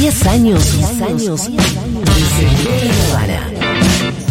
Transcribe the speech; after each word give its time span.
10 0.00 0.26
años, 0.28 0.78
10 0.78 1.02
años 1.02 1.50
Nirvana. 1.50 3.50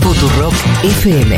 Futurock 0.02 0.54
FM. 0.84 1.38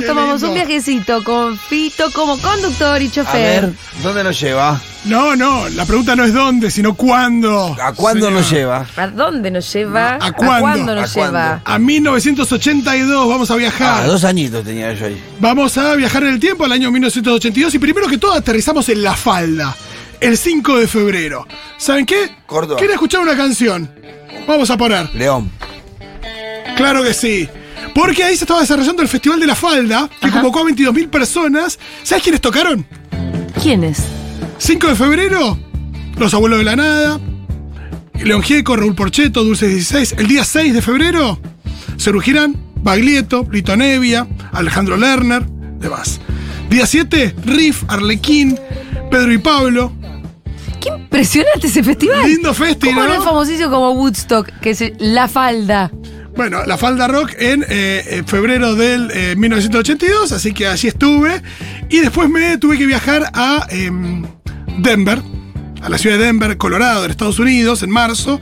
Nos 0.00 0.08
tomamos 0.08 0.42
lindo. 0.42 0.48
un 0.48 0.54
viajecito 0.54 1.24
con 1.24 1.58
Fito 1.58 2.10
como 2.12 2.38
conductor 2.38 3.00
y 3.02 3.06
A 3.08 3.10
chofer. 3.10 3.62
ver, 3.62 3.72
¿dónde 4.02 4.24
nos 4.24 4.40
lleva? 4.40 4.80
No, 5.04 5.36
no, 5.36 5.68
la 5.70 5.86
pregunta 5.86 6.16
no 6.16 6.24
es 6.24 6.34
dónde, 6.34 6.70
sino 6.70 6.94
cuándo. 6.94 7.76
¿A 7.80 7.92
cuándo 7.92 8.26
señor. 8.26 8.40
nos 8.40 8.50
lleva? 8.50 8.86
¿A 8.96 9.06
dónde 9.08 9.50
nos 9.50 9.72
lleva? 9.72 10.18
¿A 10.20 10.32
cuándo? 10.32 10.94
nos 10.94 11.10
¿A 11.10 11.14
cuándo? 11.14 11.38
lleva? 11.38 11.62
A 11.64 11.78
1982 11.78 13.28
vamos 13.28 13.50
a 13.50 13.56
viajar. 13.56 14.02
Ah, 14.02 14.06
dos 14.06 14.24
añitos 14.24 14.64
tenía 14.64 14.92
yo 14.94 15.06
ahí. 15.06 15.22
Vamos 15.38 15.78
a 15.78 15.94
viajar 15.94 16.24
en 16.24 16.30
el 16.30 16.40
tiempo 16.40 16.64
al 16.64 16.72
año 16.72 16.90
1982 16.90 17.74
y 17.74 17.78
primero 17.78 18.08
que 18.08 18.18
todo 18.18 18.32
aterrizamos 18.34 18.88
en 18.88 19.02
La 19.02 19.14
Falda, 19.14 19.74
el 20.20 20.36
5 20.36 20.78
de 20.78 20.88
febrero. 20.88 21.46
¿Saben 21.76 22.04
qué? 22.04 22.36
Córdoba. 22.46 22.78
¿Quieren 22.78 22.94
escuchar 22.94 23.20
una 23.20 23.36
canción? 23.36 23.90
Vamos 24.46 24.68
a 24.70 24.76
poner. 24.76 25.14
León. 25.14 25.50
Claro 26.76 27.02
que 27.02 27.14
sí. 27.14 27.48
Porque 27.98 28.22
ahí 28.22 28.36
se 28.36 28.44
estaba 28.44 28.60
desarrollando 28.60 29.02
el 29.02 29.08
Festival 29.08 29.40
de 29.40 29.46
la 29.48 29.56
Falda, 29.56 30.08
que 30.20 30.28
Ajá. 30.28 30.36
convocó 30.40 30.60
a 30.60 30.70
22.000 30.70 31.08
personas. 31.10 31.80
¿Sabes 32.04 32.22
quiénes 32.22 32.40
tocaron? 32.40 32.86
¿Quién 33.60 33.82
es? 33.82 34.04
5 34.58 34.86
de 34.86 34.94
febrero, 34.94 35.58
Los 36.16 36.32
Abuelos 36.32 36.60
de 36.60 36.64
la 36.64 36.76
Nada, 36.76 37.20
León 38.22 38.42
Gieco, 38.42 38.76
Raúl 38.76 38.94
Porcheto, 38.94 39.42
Dulce 39.42 39.66
16. 39.66 40.14
El 40.16 40.28
día 40.28 40.44
6 40.44 40.74
de 40.74 40.80
febrero, 40.80 41.40
Cerú 41.98 42.20
Girán, 42.20 42.56
Baglietto, 42.76 43.44
Lito 43.50 43.76
Nevia, 43.76 44.28
Alejandro 44.52 44.96
Lerner, 44.96 45.44
demás. 45.80 46.20
Día 46.70 46.86
7, 46.86 47.34
Riff, 47.46 47.82
Arlequín, 47.88 48.60
Pedro 49.10 49.32
y 49.32 49.38
Pablo. 49.38 49.92
Qué 50.80 50.90
impresionante 50.90 51.66
ese 51.66 51.82
festival. 51.82 52.28
Lindo 52.28 52.54
festi, 52.54 52.90
¿Cómo 52.90 53.02
no 53.02 53.22
famosísimo 53.22 53.70
como 53.70 53.90
Woodstock, 53.90 54.52
que 54.60 54.70
es 54.70 54.84
La 55.00 55.26
Falda? 55.26 55.90
Bueno, 56.38 56.64
la 56.64 56.78
Falda 56.78 57.08
Rock 57.08 57.32
en 57.36 57.64
eh, 57.64 57.66
eh, 57.68 58.22
febrero 58.24 58.76
del 58.76 59.10
eh, 59.10 59.34
1982, 59.34 60.30
así 60.30 60.52
que 60.54 60.68
allí 60.68 60.86
estuve. 60.86 61.42
Y 61.88 61.98
después 61.98 62.30
me 62.30 62.56
tuve 62.58 62.78
que 62.78 62.86
viajar 62.86 63.28
a 63.34 63.66
em, 63.70 64.24
Denver, 64.78 65.20
a 65.82 65.88
la 65.88 65.98
ciudad 65.98 66.16
de 66.16 66.26
Denver, 66.26 66.56
Colorado, 66.56 67.04
en 67.04 67.10
Estados 67.10 67.40
Unidos, 67.40 67.82
en 67.82 67.90
marzo, 67.90 68.40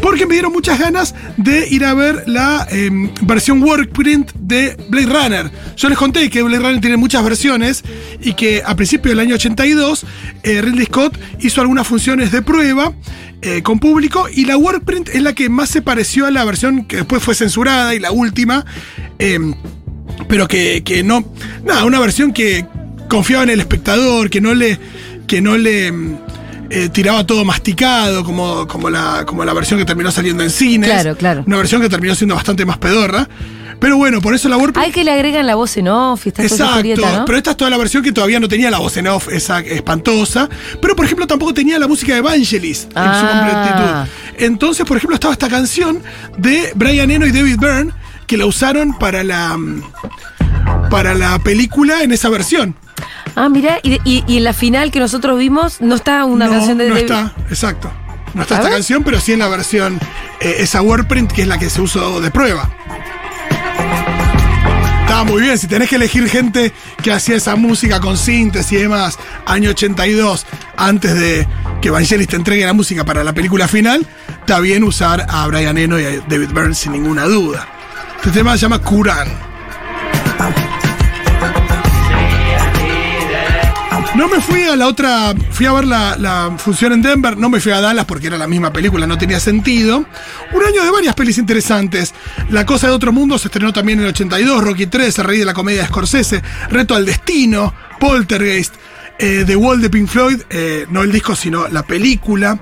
porque 0.00 0.26
me 0.26 0.34
dieron 0.34 0.52
muchas 0.52 0.78
ganas 0.78 1.14
de 1.36 1.68
ir 1.68 1.84
a 1.84 1.94
ver 1.94 2.24
la 2.26 2.66
em, 2.70 3.10
versión 3.22 3.62
workprint 3.62 4.32
de 4.34 4.76
Blade 4.88 5.06
Runner. 5.06 5.50
Yo 5.76 5.88
les 5.88 5.98
conté 5.98 6.28
que 6.30 6.42
Blade 6.42 6.62
Runner 6.62 6.80
tiene 6.80 6.96
muchas 6.96 7.24
versiones 7.24 7.84
y 8.20 8.34
que 8.34 8.62
a 8.64 8.74
principios 8.76 9.12
del 9.12 9.20
año 9.20 9.34
82 9.34 10.04
eh, 10.42 10.62
Ridley 10.62 10.86
Scott 10.86 11.18
hizo 11.40 11.60
algunas 11.60 11.86
funciones 11.86 12.32
de 12.32 12.42
prueba 12.42 12.92
eh, 13.42 13.62
con 13.62 13.78
público 13.78 14.28
y 14.32 14.44
la 14.44 14.56
workprint 14.56 15.10
es 15.10 15.22
la 15.22 15.32
que 15.32 15.48
más 15.48 15.70
se 15.70 15.82
pareció 15.82 16.26
a 16.26 16.30
la 16.30 16.44
versión 16.44 16.84
que 16.84 16.96
después 16.96 17.22
fue 17.22 17.34
censurada 17.34 17.94
y 17.94 17.98
la 17.98 18.10
última. 18.10 18.64
em, 19.18 19.54
pero 20.28 20.48
que, 20.48 20.82
que 20.84 21.02
no. 21.02 21.24
Nada, 21.64 21.84
una 21.84 22.00
versión 22.00 22.32
que 22.32 22.66
confiaba 23.08 23.44
en 23.44 23.50
el 23.50 23.60
espectador, 23.60 24.30
que 24.30 24.40
no 24.40 24.54
le. 24.54 24.78
que 25.26 25.40
no 25.40 25.56
le. 25.56 25.92
Eh, 26.70 26.88
tiraba 26.88 27.26
todo 27.26 27.44
masticado, 27.44 28.24
como, 28.24 28.66
como, 28.66 28.90
la, 28.90 29.24
como 29.26 29.44
la 29.44 29.52
versión 29.54 29.78
que 29.78 29.84
terminó 29.84 30.10
saliendo 30.10 30.42
en 30.42 30.50
cines. 30.50 30.88
Claro, 30.90 31.16
claro. 31.16 31.44
Una 31.46 31.56
versión 31.56 31.80
que 31.80 31.88
terminó 31.88 32.14
siendo 32.14 32.34
bastante 32.34 32.64
más 32.66 32.78
pedorra. 32.78 33.28
Pero 33.80 33.96
bueno, 33.96 34.20
por 34.20 34.34
eso 34.34 34.48
la 34.48 34.56
WordPress. 34.56 34.84
Hay 34.86 34.90
que 34.90 35.04
le 35.04 35.12
agregan 35.12 35.46
la 35.46 35.54
voz 35.54 35.76
en 35.76 35.86
off 35.86 36.26
y 36.26 36.30
Exacto, 36.30 37.22
pero 37.24 37.38
esta 37.38 37.52
es 37.52 37.56
toda 37.56 37.70
la 37.70 37.76
versión 37.76 38.02
que 38.02 38.10
todavía 38.10 38.40
no 38.40 38.48
tenía 38.48 38.72
la 38.72 38.78
voz 38.78 38.96
en 38.96 39.06
off, 39.06 39.28
esa 39.28 39.60
espantosa. 39.60 40.48
Pero 40.82 40.96
por 40.96 41.04
ejemplo 41.04 41.28
tampoco 41.28 41.54
tenía 41.54 41.78
la 41.78 41.86
música 41.86 42.12
de 42.12 42.18
Evangelist 42.18 42.86
en 42.86 42.90
su 42.92 42.98
Ah. 42.98 44.04
completitud. 44.08 44.44
Entonces, 44.46 44.84
por 44.84 44.96
ejemplo, 44.96 45.14
estaba 45.14 45.32
esta 45.32 45.48
canción 45.48 46.02
de 46.36 46.72
Brian 46.74 47.08
Eno 47.12 47.24
y 47.26 47.30
David 47.30 47.56
Byrne 47.60 47.92
que 48.26 48.36
la 48.36 48.46
usaron 48.46 48.98
para 48.98 49.22
la 49.22 49.56
para 50.90 51.14
la 51.14 51.38
película 51.38 52.02
en 52.02 52.12
esa 52.12 52.28
versión. 52.30 52.74
Ah, 53.36 53.48
mira, 53.48 53.78
y, 53.82 53.94
y- 54.04 54.24
y 54.26 54.36
en 54.38 54.44
la 54.44 54.52
final 54.52 54.90
que 54.90 55.00
nosotros 55.00 55.38
vimos 55.38 55.80
no 55.80 55.94
está 55.94 56.24
una 56.24 56.46
no, 56.46 56.52
canción 56.52 56.78
de 56.78 56.88
no 56.88 56.94
David- 56.94 57.04
está, 57.10 57.32
exacto. 57.50 57.92
No 58.34 58.42
está 58.42 58.54
A 58.54 58.58
esta 58.58 58.68
ver. 58.68 58.76
canción, 58.78 59.02
pero 59.04 59.20
sí 59.20 59.32
en 59.32 59.38
la 59.38 59.48
versión 59.48 59.98
eh, 60.40 60.56
esa 60.58 60.82
WordPrint 60.82 61.32
que 61.32 61.42
es 61.42 61.48
la 61.48 61.58
que 61.58 61.70
se 61.70 61.80
usó 61.80 62.20
de 62.20 62.30
prueba. 62.30 62.68
Estaba 65.00 65.24
muy 65.24 65.40
bien, 65.40 65.56
si 65.56 65.66
tenés 65.66 65.88
que 65.88 65.96
elegir 65.96 66.28
gente 66.28 66.72
que 67.02 67.10
hacía 67.12 67.36
esa 67.36 67.56
música 67.56 67.98
con 67.98 68.18
síntesis 68.18 68.72
y 68.72 68.76
demás, 68.76 69.18
año 69.46 69.70
82, 69.70 70.44
antes 70.76 71.14
de 71.18 71.48
que 71.80 71.90
Vangelis 71.90 72.28
te 72.28 72.36
entregue 72.36 72.66
la 72.66 72.74
música 72.74 73.04
para 73.04 73.24
la 73.24 73.32
película 73.32 73.66
final, 73.68 74.06
está 74.40 74.60
bien 74.60 74.84
usar 74.84 75.24
a 75.28 75.46
Brian 75.46 75.78
Eno 75.78 75.98
y 75.98 76.04
a 76.04 76.20
David 76.28 76.50
Byrne 76.52 76.74
sin 76.74 76.92
ninguna 76.92 77.24
duda. 77.24 77.66
Este 78.18 78.30
tema 78.32 78.52
se 78.52 78.58
llama 78.58 78.80
Kuran. 78.80 79.28
No 84.18 84.26
me 84.26 84.40
fui 84.40 84.64
a 84.64 84.74
la 84.74 84.88
otra, 84.88 85.32
fui 85.52 85.66
a 85.66 85.72
ver 85.72 85.86
la, 85.86 86.16
la 86.18 86.52
función 86.58 86.92
en 86.92 87.02
Denver, 87.02 87.36
no 87.36 87.48
me 87.48 87.60
fui 87.60 87.70
a 87.70 87.80
Dallas 87.80 88.04
porque 88.04 88.26
era 88.26 88.36
la 88.36 88.48
misma 88.48 88.72
película, 88.72 89.06
no 89.06 89.16
tenía 89.16 89.38
sentido. 89.38 89.98
Un 90.52 90.64
año 90.64 90.82
de 90.82 90.90
varias 90.90 91.14
pelis 91.14 91.38
interesantes. 91.38 92.12
La 92.50 92.66
Cosa 92.66 92.88
de 92.88 92.94
Otro 92.94 93.12
Mundo 93.12 93.38
se 93.38 93.46
estrenó 93.46 93.72
también 93.72 94.00
en 94.00 94.06
el 94.06 94.10
82, 94.10 94.64
Rocky 94.64 94.86
3, 94.86 95.20
El 95.20 95.24
Rey 95.24 95.38
de 95.38 95.44
la 95.44 95.54
Comedia 95.54 95.82
de 95.82 95.86
Scorsese, 95.86 96.42
Reto 96.68 96.96
al 96.96 97.06
Destino, 97.06 97.72
Poltergeist, 98.00 98.74
eh, 99.20 99.44
The 99.46 99.54
Wall 99.54 99.80
de 99.80 99.88
Pink 99.88 100.08
Floyd, 100.08 100.42
eh, 100.50 100.86
no 100.90 101.04
el 101.04 101.12
disco 101.12 101.36
sino 101.36 101.68
la 101.68 101.84
película. 101.84 102.58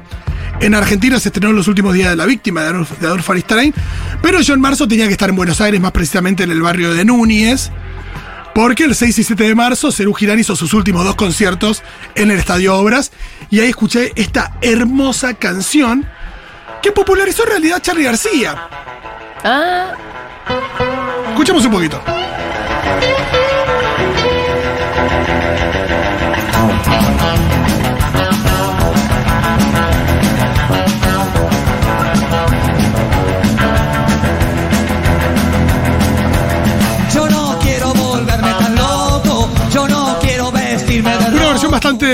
En 0.61 0.75
Argentina 0.75 1.19
se 1.19 1.31
estrenó 1.31 1.55
Los 1.55 1.69
Últimos 1.69 1.95
Días 1.95 2.11
de 2.11 2.17
la 2.17 2.27
Víctima 2.27 2.65
de 2.65 2.69
Adolf, 3.07 3.31
Aristein, 3.31 3.73
pero 4.21 4.43
yo 4.43 4.53
en 4.53 4.61
marzo 4.61 4.87
tenía 4.87 5.07
que 5.07 5.13
estar 5.13 5.31
en 5.31 5.37
Buenos 5.37 5.63
Aires, 5.63 5.81
más 5.81 5.93
precisamente 5.93 6.43
en 6.43 6.51
el 6.51 6.61
barrio 6.61 6.93
de 6.93 7.07
Núñez. 7.07 7.71
Porque 8.57 8.85
el 8.85 8.95
6 8.95 9.19
y 9.19 9.23
7 9.23 9.45
de 9.45 9.55
marzo 9.55 9.93
Cerú 9.93 10.15
Girán 10.15 10.39
hizo 10.39 10.57
sus 10.57 10.73
últimos 10.73 11.05
dos 11.05 11.15
conciertos 11.15 11.83
en 12.15 12.31
el 12.31 12.39
Estadio 12.39 12.75
Obras 12.75 13.13
y 13.51 13.61
ahí 13.61 13.69
escuché 13.69 14.13
esta 14.17 14.55
hermosa 14.63 15.35
canción 15.35 16.07
que 16.81 16.91
popularizó 16.91 17.43
en 17.43 17.51
realidad 17.51 17.83
Charlie 17.83 18.05
García. 18.05 18.57
Ah, 19.45 19.93
Escuchemos 21.29 21.67
un 21.67 21.71
poquito. 21.71 22.03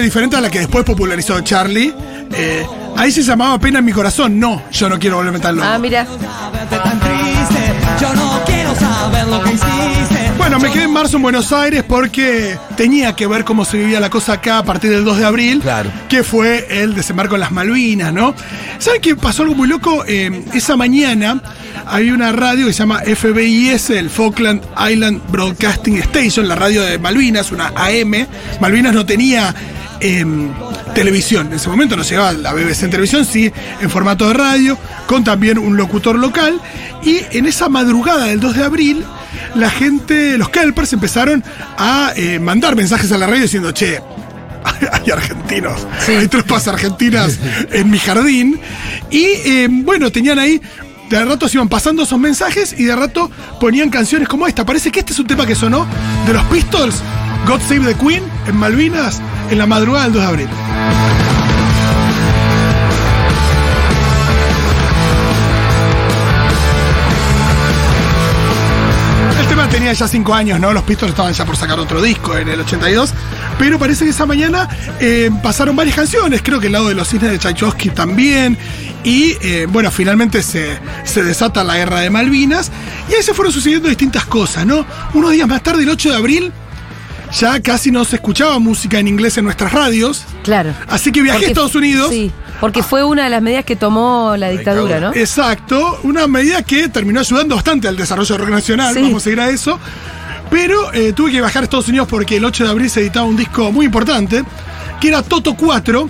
Diferente 0.01 0.37
a 0.37 0.41
la 0.41 0.51
que 0.51 0.61
después 0.61 0.85
popularizó 0.85 1.41
Charlie. 1.43 1.93
Eh, 2.35 2.65
ahí 2.97 3.13
se 3.13 3.23
llamaba 3.23 3.59
Pena 3.59 3.81
en 3.81 3.85
mi 3.85 3.93
corazón. 3.93 4.39
No, 4.39 4.63
yo 4.73 4.89
no 4.89 4.99
quiero 4.99 5.17
volverme 5.17 5.39
tan 5.41 5.57
loco. 5.57 5.69
ah, 5.71 5.79
mira. 5.79 6.07
Bueno, 10.39 10.59
me 10.59 10.71
quedé 10.71 10.85
en 10.85 10.93
marzo 10.93 11.17
en 11.17 11.23
Buenos 11.23 11.53
Aires 11.53 11.85
porque 11.87 12.57
tenía 12.77 13.15
que 13.15 13.27
ver 13.27 13.45
cómo 13.45 13.65
se 13.65 13.77
vivía 13.79 14.01
la 14.01 14.11
cosa 14.11 14.35
acá 14.35 14.59
a 14.59 14.65
partir 14.65 14.91
del 14.91 15.05
2 15.05 15.19
de 15.19 15.25
abril, 15.25 15.61
Claro. 15.61 15.91
que 16.09 16.25
fue 16.25 16.67
el 16.83 16.95
desembarco 16.95 17.35
en 17.37 17.41
las 17.43 17.53
Malvinas, 17.53 18.13
¿no? 18.13 18.35
¿Saben 18.79 19.01
qué 19.01 19.15
pasó 19.15 19.43
algo 19.43 19.55
muy 19.55 19.69
loco? 19.69 20.05
Eh, 20.07 20.45
esa 20.53 20.77
mañana 20.77 21.41
había 21.87 22.12
una 22.12 22.33
radio 22.33 22.67
que 22.67 22.73
se 22.73 22.81
llama 22.81 23.00
FBIS, 23.05 23.91
el 23.91 24.11
Falkland 24.11 24.62
Island 24.91 25.21
Broadcasting 25.31 25.99
Station, 25.99 26.49
la 26.49 26.56
radio 26.56 26.83
de 26.83 26.99
Malvinas, 26.99 27.53
una 27.53 27.69
AM. 27.77 28.27
Malvinas 28.61 28.95
no 28.95 29.06
tenía 29.06 29.55
em, 30.02 30.50
televisión, 30.94 31.46
en 31.49 31.54
ese 31.54 31.69
momento 31.69 31.96
no 31.96 32.02
llegaba 32.02 32.32
la 32.32 32.52
BBC 32.52 32.84
en 32.84 32.90
televisión, 32.90 33.25
sí 33.25 33.52
en 33.81 33.90
formato 33.90 34.26
de 34.28 34.34
radio, 34.34 34.78
con 35.06 35.25
también 35.25 35.58
un 35.58 35.76
locutor 35.76 36.19
local. 36.19 36.60
Y 37.02 37.20
en 37.32 37.46
esa 37.46 37.69
madrugada 37.69 38.26
del 38.26 38.40
2 38.40 38.56
de 38.56 38.64
abril, 38.64 39.04
la 39.54 39.70
gente, 39.70 40.37
los 40.38 40.49
kelpers 40.50 40.93
empezaron 40.93 41.43
a 41.78 42.12
eh, 42.16 42.38
mandar 42.38 42.76
mensajes 42.76 43.10
a 43.12 43.19
la 43.19 43.26
radio 43.26 43.43
diciendo, 43.43 43.72
che, 43.72 44.00
hay 44.93 45.10
argentinos, 45.10 45.87
hay 46.06 46.28
tropas 46.28 46.69
argentinas 46.69 47.38
en 47.72 47.90
mi 47.90 47.99
jardín. 47.99 48.60
Y 49.10 49.25
eh, 49.25 49.69
bueno, 49.70 50.10
tenían 50.12 50.38
ahí, 50.38 50.60
de 51.10 51.25
rato 51.25 51.49
se 51.49 51.58
iban 51.58 51.69
pasando 51.69 52.04
esos 52.04 52.19
mensajes 52.19 52.75
y 52.78 52.84
de 52.84 52.96
rato 52.96 53.31
ponían 53.60 53.90
canciones 53.90 54.28
como 54.28 54.46
esta. 54.46 54.64
Parece 54.64 54.90
que 54.90 55.00
este 55.00 55.12
es 55.12 55.19
un 55.19 55.26
tema 55.26 55.46
que 55.46 55.54
sonó 55.54 55.87
de 56.26 56.32
los 56.32 56.44
Pistols, 56.46 57.02
God 57.46 57.60
Save 57.60 57.93
the 57.93 57.94
Queen, 57.94 58.22
en 58.46 58.56
Malvinas, 58.56 59.20
en 59.52 59.58
la 59.58 59.66
madrugada 59.66 60.04
del 60.04 60.14
2 60.14 60.22
de 60.22 60.28
abril. 60.28 60.49
El 69.38 69.46
tema 69.46 69.69
tenía 69.69 69.93
ya 69.93 70.08
5 70.08 70.34
años, 70.34 70.58
¿no? 70.58 70.72
Los 70.72 70.84
Pistols 70.84 71.10
estaban 71.10 71.34
ya 71.34 71.44
por 71.44 71.56
sacar 71.56 71.78
otro 71.78 72.00
disco 72.00 72.37
en 72.38 72.49
el 72.49 72.60
82, 72.60 73.12
pero 73.58 73.78
parece 73.78 74.04
que 74.04 74.10
esa 74.12 74.25
mañana 74.25 74.69
eh, 75.00 75.31
pasaron 75.43 75.76
varias 75.76 75.96
canciones, 75.96 76.40
creo 76.43 76.58
que 76.58 76.69
el 76.69 76.72
lado 76.72 76.88
de 76.88 76.94
los 76.94 77.08
cisnes 77.08 77.31
de 77.32 77.38
Tchaikovsky 77.38 77.90
también, 77.90 78.56
y 79.04 79.37
eh, 79.43 79.66
bueno, 79.69 79.90
finalmente 79.90 80.43
se, 80.43 80.78
se, 81.04 81.22
desata 81.22 81.62
la 81.62 81.76
guerra 81.76 82.00
de 82.00 82.08
Malvinas, 82.08 82.72
y 83.10 83.14
ahí 83.14 83.22
se 83.22 83.34
fueron 83.34 83.52
sucediendo 83.52 83.88
distintas 83.88 84.25
cosas, 84.25 84.64
¿no? 84.64 84.87
Unos 85.12 85.32
días 85.32 85.46
más 85.46 85.62
tarde, 85.62 85.82
el 85.82 85.90
8 85.90 86.10
de 86.10 86.16
abril, 86.16 86.52
ya 87.38 87.61
casi 87.61 87.90
no 87.90 88.05
se 88.05 88.17
escuchaba 88.17 88.58
música 88.58 88.99
en 88.99 89.08
inglés 89.08 89.38
en 89.38 89.44
nuestras 89.44 89.73
radios. 89.73 90.25
Claro. 90.43 90.75
Así 90.88 91.11
que 91.12 91.23
viajé 91.23 91.38
Porque- 91.38 91.46
a 91.46 91.49
Estados 91.50 91.75
Unidos. 91.75 92.11
Sí, 92.11 92.31
porque 92.61 92.82
fue 92.82 93.02
una 93.05 93.25
de 93.25 93.31
las 93.31 93.43
medidas 93.43 93.64
que 93.64 93.76
tomó 93.76 94.37
la 94.37 94.50
dictadura, 94.50 95.00
¿no? 95.00 95.14
Exacto, 95.14 95.99
una 96.02 96.26
medida 96.26 96.62
que 96.62 96.88
terminó 96.88 97.20
ayudando 97.20 97.55
bastante 97.55 97.88
al 97.88 97.96
desarrollo 97.96 98.38
nacional, 98.49 98.94
Sí. 98.94 99.02
vamos 99.02 99.26
a 99.26 99.31
ir 99.31 99.40
a 99.40 99.49
eso. 99.50 99.79
Pero 100.50 100.93
eh, 100.93 101.12
tuve 101.14 101.31
que 101.32 101.38
viajar 101.40 101.62
a 101.62 101.64
Estados 101.64 101.88
Unidos 101.88 102.06
porque 102.11 102.37
el 102.37 102.44
8 102.44 102.64
de 102.64 102.70
abril 102.70 102.90
se 102.90 103.00
editaba 103.00 103.25
un 103.25 103.37
disco 103.37 103.73
muy 103.73 103.87
importante, 103.87 104.44
que 105.00 105.08
era 105.08 105.23
Toto 105.23 105.55
4, 105.55 106.08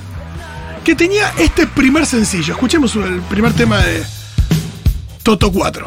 que 0.85 0.97
tenía 0.97 1.33
este 1.39 1.69
primer 1.69 2.05
sencillo. 2.07 2.55
Escuchemos 2.55 2.97
el 2.97 3.21
primer 3.23 3.53
tema 3.53 3.79
de 3.79 4.03
Toto 5.23 5.53
4. 5.53 5.87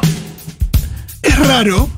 Es 1.20 1.38
raro, 1.46 1.90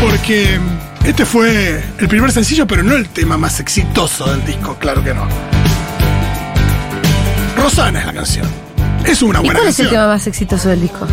porque 0.00 0.60
este 1.06 1.24
fue 1.24 1.82
el 1.98 2.08
primer 2.08 2.32
sencillo, 2.32 2.66
pero 2.66 2.82
no 2.82 2.94
el 2.94 3.08
tema 3.08 3.36
más 3.36 3.60
exitoso 3.60 4.28
del 4.28 4.44
disco, 4.44 4.76
claro 4.76 5.02
que 5.04 5.14
no. 5.14 5.26
Rosana 7.56 8.00
es 8.00 8.06
la 8.06 8.12
canción. 8.12 8.46
Es 9.04 9.22
una 9.22 9.38
¿Y 9.38 9.44
buena 9.44 9.60
cuál 9.60 9.70
es 9.70 9.80
el 9.80 9.88
tema 9.88 10.08
más 10.08 10.26
exitoso 10.26 10.68
del 10.68 10.80
disco? 10.80 11.06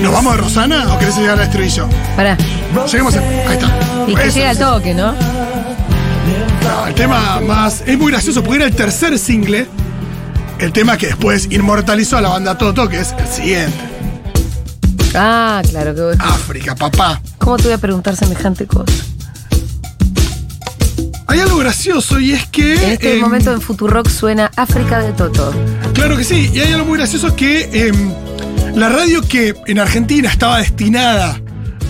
¿Nos 0.00 0.12
vamos 0.12 0.36
de 0.36 0.42
Rosana 0.42 0.94
o 0.94 0.98
querés 0.98 1.16
llegar 1.16 1.38
al 1.38 1.44
estribillo? 1.46 1.88
Pará. 2.14 2.36
Lleguemos 2.86 3.16
a. 3.16 3.18
Ahí 3.18 3.58
está. 3.58 3.78
Y 4.06 4.14
que 4.14 4.28
Eso, 4.28 4.38
llega 4.38 4.50
al 4.50 4.58
toque, 4.58 4.94
¿no? 4.94 5.12
No, 5.12 6.86
el 6.86 6.94
tema 6.94 7.40
más. 7.40 7.82
Es 7.86 7.98
muy 7.98 8.12
gracioso 8.12 8.42
porque 8.42 8.58
era 8.58 8.66
el 8.66 8.76
tercer 8.76 9.18
single. 9.18 9.66
El 10.60 10.72
tema 10.72 10.96
que 10.96 11.08
después 11.08 11.48
inmortalizó 11.50 12.16
a 12.18 12.20
la 12.20 12.28
banda 12.28 12.56
Toto, 12.56 12.88
que 12.88 13.00
es 13.00 13.14
el 13.18 13.26
siguiente. 13.26 13.95
Ah, 15.16 15.62
claro 15.68 15.94
que 15.94 16.00
vos- 16.02 16.16
África, 16.20 16.74
papá. 16.74 17.20
¿Cómo 17.38 17.56
te 17.56 17.64
voy 17.64 17.72
a 17.72 17.78
preguntar 17.78 18.14
semejante 18.16 18.66
cosa? 18.66 18.92
Hay 21.28 21.40
algo 21.40 21.56
gracioso 21.58 22.20
y 22.20 22.32
es 22.32 22.46
que. 22.46 22.74
En 22.74 22.92
este 22.92 23.14
em, 23.16 23.20
momento 23.20 23.52
en 23.52 23.60
Futurock 23.60 24.08
suena 24.08 24.50
África 24.56 25.00
de 25.00 25.12
Toto. 25.12 25.52
Claro 25.92 26.16
que 26.16 26.24
sí, 26.24 26.50
y 26.52 26.60
hay 26.60 26.72
algo 26.72 26.86
muy 26.86 26.98
gracioso 26.98 27.34
que 27.34 27.88
em, 27.88 28.12
la 28.74 28.88
radio 28.88 29.22
que 29.22 29.54
en 29.66 29.78
Argentina 29.78 30.28
estaba 30.30 30.58
destinada 30.58 31.40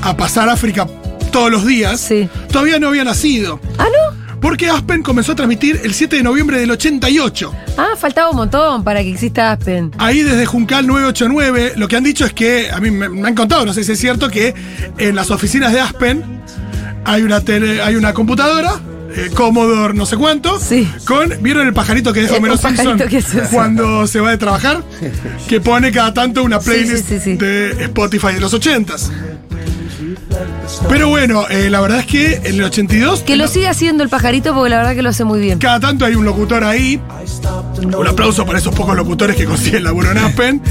a 0.02 0.16
pasar 0.16 0.48
África 0.48 0.86
todos 1.32 1.50
los 1.50 1.66
días, 1.66 2.00
Sí. 2.00 2.28
todavía 2.50 2.78
no 2.78 2.88
había 2.88 3.04
nacido. 3.04 3.60
Ah, 3.78 3.84
¿no? 3.84 4.05
Porque 4.40 4.68
Aspen 4.68 5.02
comenzó 5.02 5.32
a 5.32 5.34
transmitir 5.34 5.80
el 5.82 5.92
7 5.94 6.16
de 6.16 6.22
noviembre 6.22 6.58
del 6.60 6.70
88. 6.70 7.52
Ah, 7.78 7.88
faltaba 7.98 8.30
un 8.30 8.36
montón 8.36 8.84
para 8.84 9.02
que 9.02 9.10
exista 9.10 9.52
Aspen. 9.52 9.90
Ahí 9.98 10.22
desde 10.22 10.46
Juncal 10.46 10.86
989, 10.86 11.72
lo 11.76 11.88
que 11.88 11.96
han 11.96 12.04
dicho 12.04 12.24
es 12.24 12.32
que, 12.32 12.70
a 12.70 12.78
mí 12.80 12.90
me, 12.90 13.08
me 13.08 13.26
han 13.26 13.34
contado, 13.34 13.64
no 13.66 13.72
sé 13.72 13.82
si 13.82 13.92
es 13.92 13.98
cierto, 13.98 14.28
que 14.28 14.54
en 14.98 15.16
las 15.16 15.30
oficinas 15.30 15.72
de 15.72 15.80
Aspen 15.80 16.22
hay 17.04 17.22
una, 17.22 17.40
tele- 17.40 17.80
hay 17.82 17.96
una 17.96 18.12
computadora, 18.14 18.74
eh, 19.16 19.30
Commodore 19.34 19.94
no 19.94 20.06
sé 20.06 20.16
cuánto, 20.16 20.60
Sí. 20.60 20.88
con, 21.06 21.32
¿vieron 21.40 21.66
el 21.66 21.72
pajarito 21.72 22.12
que 22.12 22.20
deja 22.22 22.34
Eh, 22.34 22.38
Homero 22.38 22.56
Simpson 22.56 22.98
que 22.98 23.16
es 23.18 23.34
eso. 23.34 23.48
cuando 23.50 24.06
se 24.06 24.20
va 24.20 24.30
de 24.30 24.38
trabajar? 24.38 24.82
Que 25.48 25.60
pone 25.60 25.90
cada 25.90 26.12
tanto 26.14 26.42
una 26.44 26.60
Sí, 26.60 26.70
playlist 26.70 27.08
sí, 27.08 27.14
sí, 27.18 27.20
sí. 27.20 27.36
de 27.36 27.70
Spotify 27.84 28.34
de 28.34 28.40
los 28.40 28.52
80s. 28.54 29.10
Pero 30.88 31.08
bueno, 31.08 31.46
eh, 31.48 31.70
la 31.70 31.80
verdad 31.80 32.00
es 32.00 32.06
que 32.06 32.34
en 32.34 32.56
el 32.56 32.64
82... 32.64 33.20
Que 33.20 33.36
lo 33.36 33.48
siga 33.48 33.70
haciendo 33.70 34.02
el 34.02 34.08
pajarito 34.08 34.54
porque 34.54 34.70
la 34.70 34.78
verdad 34.78 34.94
que 34.94 35.02
lo 35.02 35.10
hace 35.10 35.24
muy 35.24 35.40
bien. 35.40 35.58
Cada 35.58 35.80
tanto 35.80 36.04
hay 36.04 36.14
un 36.14 36.24
locutor 36.24 36.64
ahí. 36.64 37.00
Un 37.82 38.06
aplauso 38.06 38.44
para 38.46 38.58
esos 38.58 38.74
pocos 38.74 38.96
locutores 38.96 39.36
que 39.36 39.44
consiguen 39.44 39.84
laburo 39.84 40.10
en 40.10 40.18
Aspen. 40.18 40.62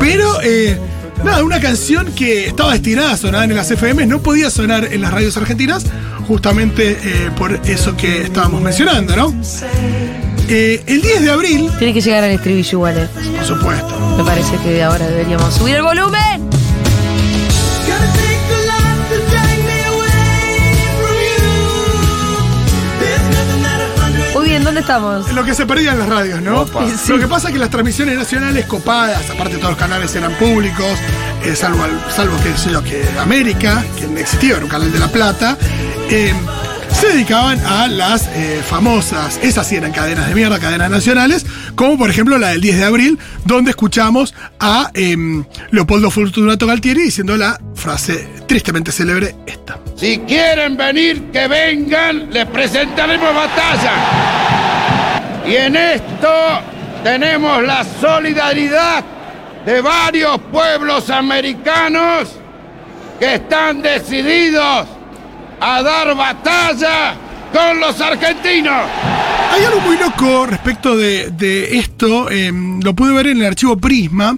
Pero, 0.00 0.40
eh, 0.42 0.78
nada, 1.24 1.42
una 1.44 1.60
canción 1.60 2.06
que 2.14 2.46
estaba 2.46 2.72
destinada 2.72 3.12
a 3.12 3.16
sonar 3.16 3.44
en 3.44 3.56
las 3.56 3.70
FM 3.70 4.06
no 4.06 4.20
podía 4.20 4.50
sonar 4.50 4.92
en 4.92 5.00
las 5.00 5.12
radios 5.12 5.36
argentinas, 5.36 5.84
justamente 6.26 6.98
eh, 7.02 7.30
por 7.36 7.60
eso 7.66 7.96
que 7.96 8.22
estábamos 8.22 8.60
mencionando, 8.62 9.16
¿no? 9.16 9.34
Eh, 10.50 10.82
el 10.86 11.02
10 11.02 11.22
de 11.22 11.30
abril, 11.30 11.70
Tiene 11.78 11.92
que 11.92 12.00
llegar 12.00 12.24
al 12.24 12.30
estribillo 12.30 12.78
igual, 12.78 12.98
eh. 12.98 13.08
por 13.36 13.44
supuesto. 13.44 14.16
Me 14.16 14.24
parece 14.24 14.56
que 14.64 14.82
ahora 14.82 15.06
deberíamos 15.06 15.54
subir 15.54 15.76
el 15.76 15.82
volumen. 15.82 16.57
¿Dónde 24.68 24.80
estamos? 24.82 25.32
Lo 25.32 25.44
que 25.44 25.54
se 25.54 25.66
perdía 25.66 25.92
en 25.92 25.98
las 25.98 26.08
radios, 26.08 26.42
¿no? 26.42 26.66
Sí. 26.66 27.12
Lo 27.12 27.18
que 27.18 27.26
pasa 27.26 27.48
es 27.48 27.54
que 27.54 27.58
las 27.58 27.70
transmisiones 27.70 28.16
nacionales 28.16 28.66
copadas, 28.66 29.28
aparte 29.30 29.56
todos 29.56 29.70
los 29.70 29.78
canales 29.78 30.14
eran 30.14 30.32
públicos, 30.34 30.86
eh, 31.44 31.54
salvo, 31.56 31.82
al- 31.84 32.12
salvo 32.14 32.36
que, 32.42 32.56
sé 32.56 32.70
yo, 32.70 32.82
que 32.84 33.02
América, 33.18 33.82
que 33.98 34.06
no 34.06 34.18
existía, 34.18 34.56
era 34.56 34.64
un 34.64 34.70
canal 34.70 34.92
de 34.92 34.98
La 34.98 35.08
Plata, 35.08 35.56
eh, 36.10 36.32
se 36.92 37.08
dedicaban 37.08 37.60
a 37.64 37.86
las 37.86 38.26
eh, 38.28 38.60
famosas, 38.66 39.38
esas 39.42 39.66
sí 39.68 39.76
eran 39.76 39.92
cadenas 39.92 40.28
de 40.28 40.34
mierda, 40.34 40.58
cadenas 40.58 40.90
nacionales, 40.90 41.46
como 41.74 41.96
por 41.96 42.10
ejemplo 42.10 42.38
la 42.38 42.48
del 42.48 42.60
10 42.60 42.76
de 42.78 42.84
abril, 42.84 43.18
donde 43.44 43.70
escuchamos 43.70 44.34
a 44.58 44.90
em, 44.94 45.44
Leopoldo 45.70 46.10
Fortunato 46.10 46.66
Galtieri 46.66 47.02
diciendo 47.02 47.36
la 47.36 47.58
frase 47.74 48.28
tristemente 48.46 48.90
célebre 48.92 49.36
esta. 49.46 49.78
Si 49.96 50.18
quieren 50.20 50.76
venir, 50.76 51.30
que 51.32 51.46
vengan, 51.46 52.30
les 52.30 52.46
presentaremos 52.46 53.34
batalla. 53.34 53.92
Y 55.48 55.56
en 55.56 55.76
esto 55.76 56.28
tenemos 57.02 57.62
la 57.62 57.82
solidaridad 57.82 59.02
de 59.64 59.80
varios 59.80 60.38
pueblos 60.52 61.08
americanos 61.08 62.28
que 63.18 63.36
están 63.36 63.80
decididos 63.80 64.86
a 65.58 65.82
dar 65.82 66.14
batalla 66.14 67.14
con 67.50 67.80
los 67.80 67.98
argentinos. 67.98 68.84
Hay 69.50 69.64
algo 69.64 69.80
muy 69.80 69.96
loco 69.96 70.44
respecto 70.44 70.94
de, 70.94 71.78
esto, 71.78 72.30
em, 72.30 72.82
lo 72.82 72.92
pude 72.92 73.14
ver 73.14 73.28
en 73.28 73.38
el 73.38 73.46
archivo 73.46 73.78
Prisma, 73.78 74.36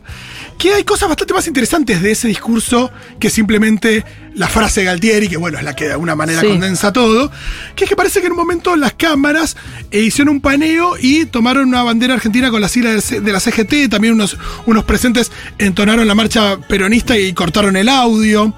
que 0.61 0.75
hay 0.75 0.85
cosas 0.85 1.09
bastante 1.09 1.33
más 1.33 1.47
interesantes 1.47 2.03
de 2.03 2.11
ese 2.11 2.29
discurso 2.29 2.91
que 3.19 3.31
simplemente 3.31 4.05
la 4.35 4.47
frase 4.47 4.81
de 4.81 4.87
Galtieri, 4.87 5.27
que 5.27 5.39
bueno, 5.39 5.57
es 5.57 5.65
la 5.65 5.75
que 5.75 5.87
de 5.87 5.93
alguna 5.93 6.15
manera 6.15 6.43
Sí. 6.43 6.49
condensa 6.49 6.93
todo, 6.93 7.33
que 7.75 7.85
es 7.85 7.89
que 7.89 7.97
parece 7.97 8.21
que 8.21 8.27
en 8.27 8.33
un 8.33 8.39
momento 8.39 8.77
las 8.77 8.93
cámaras 8.93 9.57
eh, 9.91 10.03
hicieron 10.03 10.35
un 10.35 10.41
paneo 10.43 10.97
y 11.01 11.25
tomaron 11.25 11.67
una 11.69 11.83
bandera 11.83 12.13
argentina 12.13 12.51
con 12.51 12.61
la 12.61 12.69
sigla 12.69 12.91
de 12.91 13.33
la 13.33 13.41
CGT, 13.41 13.89
también 13.89 14.13
unos, 14.13 14.37
unos 14.67 14.85
presentes 14.85 15.33
entonaron 15.59 16.07
la 16.07 16.15
marcha 16.15 16.59
peronista 16.69 17.17
y 17.19 17.33
cortaron 17.33 17.77
el 17.77 17.89
audio. 17.89 18.55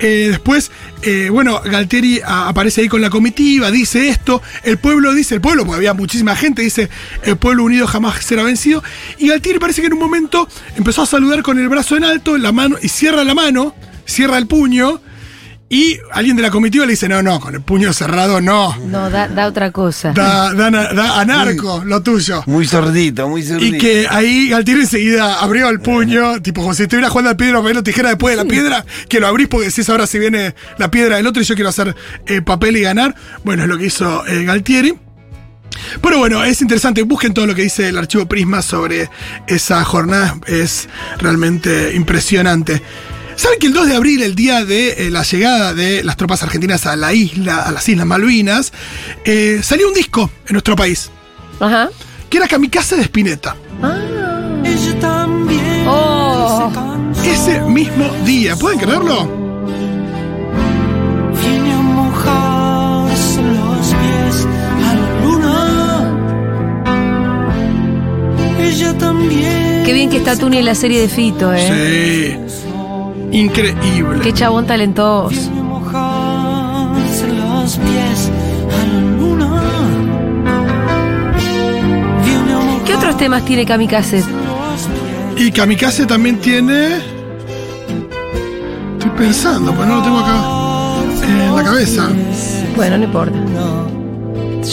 Eh, 0.00 0.28
después, 0.30 0.70
eh, 1.02 1.28
bueno, 1.30 1.60
Galtieri 1.62 2.20
a- 2.24 2.48
aparece 2.48 2.80
ahí 2.80 2.88
con 2.88 3.02
la 3.02 3.10
comitiva, 3.10 3.70
dice 3.70 4.08
esto, 4.08 4.40
el 4.62 4.78
pueblo 4.78 5.12
dice, 5.12 5.34
el 5.34 5.40
pueblo, 5.42 5.64
porque 5.64 5.76
había 5.76 5.92
muchísima 5.94 6.34
gente, 6.34 6.62
dice, 6.62 6.88
el 7.22 7.36
pueblo 7.36 7.64
unido 7.64 7.86
jamás 7.86 8.24
será 8.24 8.42
vencido, 8.42 8.82
y 9.18 9.28
Galtieri 9.28 9.58
parece 9.58 9.82
que 9.82 9.88
en 9.88 9.92
un 9.92 9.98
momento 9.98 10.48
empezó 10.76 11.02
a 11.02 11.06
saludar 11.06 11.42
con 11.42 11.58
el 11.58 11.68
brazo 11.68 11.96
en 11.96 12.04
alto, 12.04 12.38
la 12.38 12.50
mano, 12.50 12.76
y 12.82 12.88
cierra 12.88 13.24
la 13.24 13.34
mano, 13.34 13.74
cierra 14.06 14.38
el 14.38 14.46
puño, 14.46 15.00
y 15.72 16.00
alguien 16.10 16.34
de 16.34 16.42
la 16.42 16.50
comitiva 16.50 16.84
le 16.84 16.90
dice, 16.90 17.08
no, 17.08 17.22
no, 17.22 17.38
con 17.38 17.54
el 17.54 17.60
puño 17.60 17.92
cerrado 17.92 18.40
no, 18.40 18.76
No, 18.88 19.08
da, 19.08 19.28
da 19.28 19.46
otra 19.46 19.70
cosa. 19.70 20.10
da, 20.10 20.52
da, 20.52 20.70
da 20.70 21.20
anarco 21.20 21.84
lo 21.86 22.02
tuyo. 22.02 22.42
Muy 22.46 22.66
sordito, 22.66 23.28
muy 23.28 23.44
sordito. 23.44 23.76
Y 23.76 23.78
que 23.78 24.06
ahí 24.10 24.48
Galtieri 24.48 24.80
enseguida 24.80 25.40
abrió 25.40 25.68
el 25.68 25.78
puño, 25.78 26.42
tipo 26.42 26.60
como 26.62 26.74
si 26.74 26.82
estuviera 26.82 27.08
jugando 27.08 27.30
al 27.30 27.36
piedra, 27.36 27.60
papel 27.60 27.76
o 27.76 27.82
tijera 27.84 28.08
después 28.08 28.36
de 28.36 28.42
la 28.42 28.50
piedra, 28.50 28.84
que 29.08 29.20
lo 29.20 29.28
abrís 29.28 29.46
porque 29.46 29.68
decís 29.68 29.88
ahora 29.88 30.08
si 30.08 30.18
viene 30.18 30.56
la 30.76 30.90
piedra 30.90 31.18
del 31.18 31.26
otro 31.28 31.40
y 31.40 31.44
yo 31.44 31.54
quiero 31.54 31.70
hacer 31.70 31.94
eh, 32.26 32.42
papel 32.42 32.76
y 32.76 32.80
ganar. 32.80 33.14
Bueno, 33.44 33.62
es 33.62 33.68
lo 33.68 33.78
que 33.78 33.86
hizo 33.86 34.26
eh, 34.26 34.44
Galtieri. 34.44 34.98
Pero 36.02 36.18
bueno, 36.18 36.42
es 36.42 36.60
interesante, 36.60 37.02
busquen 37.02 37.32
todo 37.32 37.46
lo 37.46 37.54
que 37.54 37.62
dice 37.62 37.88
el 37.88 37.96
archivo 37.96 38.26
Prisma 38.26 38.60
sobre 38.60 39.08
esa 39.46 39.84
jornada, 39.84 40.36
es 40.46 40.88
realmente 41.18 41.94
impresionante. 41.94 42.82
¿Saben 43.40 43.58
que 43.58 43.68
el 43.68 43.72
2 43.72 43.88
de 43.88 43.96
abril, 43.96 44.20
el 44.22 44.34
día 44.34 44.66
de 44.66 45.06
eh, 45.06 45.10
la 45.10 45.22
llegada 45.22 45.72
de 45.72 46.04
las 46.04 46.18
tropas 46.18 46.42
argentinas 46.42 46.84
a 46.84 46.94
la 46.94 47.14
isla, 47.14 47.62
a 47.62 47.72
las 47.72 47.88
Islas 47.88 48.04
Malvinas, 48.04 48.70
eh, 49.24 49.60
salió 49.62 49.88
un 49.88 49.94
disco 49.94 50.30
en 50.46 50.52
nuestro 50.52 50.76
país, 50.76 51.10
Ajá. 51.58 51.88
que 52.28 52.36
era 52.36 52.46
Kamikaze 52.46 52.96
de 52.96 53.02
Spinetta. 53.04 53.56
Oh, 55.86 56.70
Ese 57.24 57.60
mismo 57.62 58.10
día, 58.26 58.56
¿pueden 58.56 58.78
creerlo? 58.78 59.24
Viene 61.42 61.72
a 61.72 61.78
mojarse 61.80 63.40
los 63.40 63.86
pies 63.86 64.46
a 64.84 64.94
la 64.94 65.20
luna. 65.24 65.56
Ella 68.60 68.98
también. 68.98 69.82
qué 69.86 69.92
bien 69.94 70.10
que 70.10 70.18
está 70.18 70.36
Tuni 70.36 70.58
en 70.58 70.66
la 70.66 70.74
serie 70.74 71.00
de 71.00 71.08
Fito, 71.08 71.54
eh. 71.54 72.38
Sí. 72.46 72.59
Increíble. 73.32 74.20
Qué 74.22 74.32
chabón 74.32 74.66
talentoso. 74.66 75.50
los 77.28 77.76
pies 77.78 78.30
¿Qué 82.84 82.94
otros 82.94 83.16
temas 83.16 83.44
tiene 83.44 83.64
Kamikaze? 83.64 84.24
Y 85.36 85.50
Kamikaze 85.52 86.06
también 86.06 86.38
tiene. 86.38 86.96
Estoy 88.98 89.10
pensando, 89.16 89.72
pues 89.72 89.88
no 89.88 89.96
lo 89.96 90.02
tengo 90.02 90.18
acá 90.18 90.60
en 91.26 91.56
la 91.56 91.62
cabeza. 91.62 92.08
Bueno, 92.76 92.98
no 92.98 93.04
importa. 93.04 93.38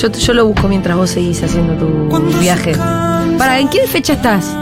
Yo, 0.02 0.12
yo 0.12 0.34
lo 0.34 0.48
busco 0.48 0.68
mientras 0.68 0.98
vos 0.98 1.12
seguís 1.12 1.42
haciendo 1.44 1.74
tu 1.76 2.40
viaje. 2.40 2.74
Para, 3.38 3.60
¿en 3.60 3.70
qué 3.70 3.88
fecha 3.88 4.14
estás? 4.14 4.54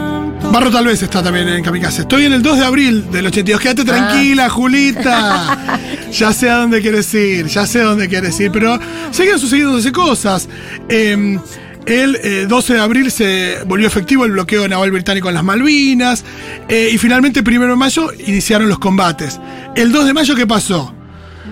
Barro 0.52 0.70
tal 0.70 0.86
vez 0.86 1.02
está 1.02 1.22
también 1.22 1.48
en 1.48 1.62
Kamikaze. 1.62 2.02
Estoy 2.02 2.24
en 2.24 2.32
el 2.32 2.42
2 2.42 2.58
de 2.58 2.64
abril 2.64 3.10
del 3.10 3.26
82. 3.26 3.60
Quédate 3.60 3.84
tranquila, 3.84 4.48
Julita. 4.48 5.80
ya 6.12 6.32
sé 6.32 6.48
a 6.48 6.56
dónde 6.56 6.80
quieres 6.80 7.12
ir, 7.14 7.46
ya 7.46 7.66
sé 7.66 7.80
a 7.80 7.84
dónde 7.84 8.08
quieres 8.08 8.38
ir, 8.40 8.50
pero 8.50 8.78
siguen 9.10 9.38
sucediéndose 9.38 9.92
cosas. 9.92 10.48
Eh, 10.88 11.38
el 11.86 12.16
eh, 12.16 12.46
12 12.48 12.74
de 12.74 12.80
abril 12.80 13.10
se 13.12 13.58
volvió 13.64 13.86
efectivo 13.86 14.24
el 14.24 14.32
bloqueo 14.32 14.66
naval 14.66 14.90
británico 14.90 15.28
en 15.28 15.34
las 15.34 15.44
Malvinas 15.44 16.24
eh, 16.68 16.90
y 16.92 16.98
finalmente 16.98 17.40
el 17.40 17.48
1 17.48 17.68
de 17.68 17.76
mayo 17.76 18.08
iniciaron 18.26 18.68
los 18.68 18.80
combates. 18.80 19.40
El 19.76 19.92
2 19.92 20.06
de 20.06 20.12
mayo, 20.12 20.34
¿qué 20.34 20.46
pasó? 20.46 20.92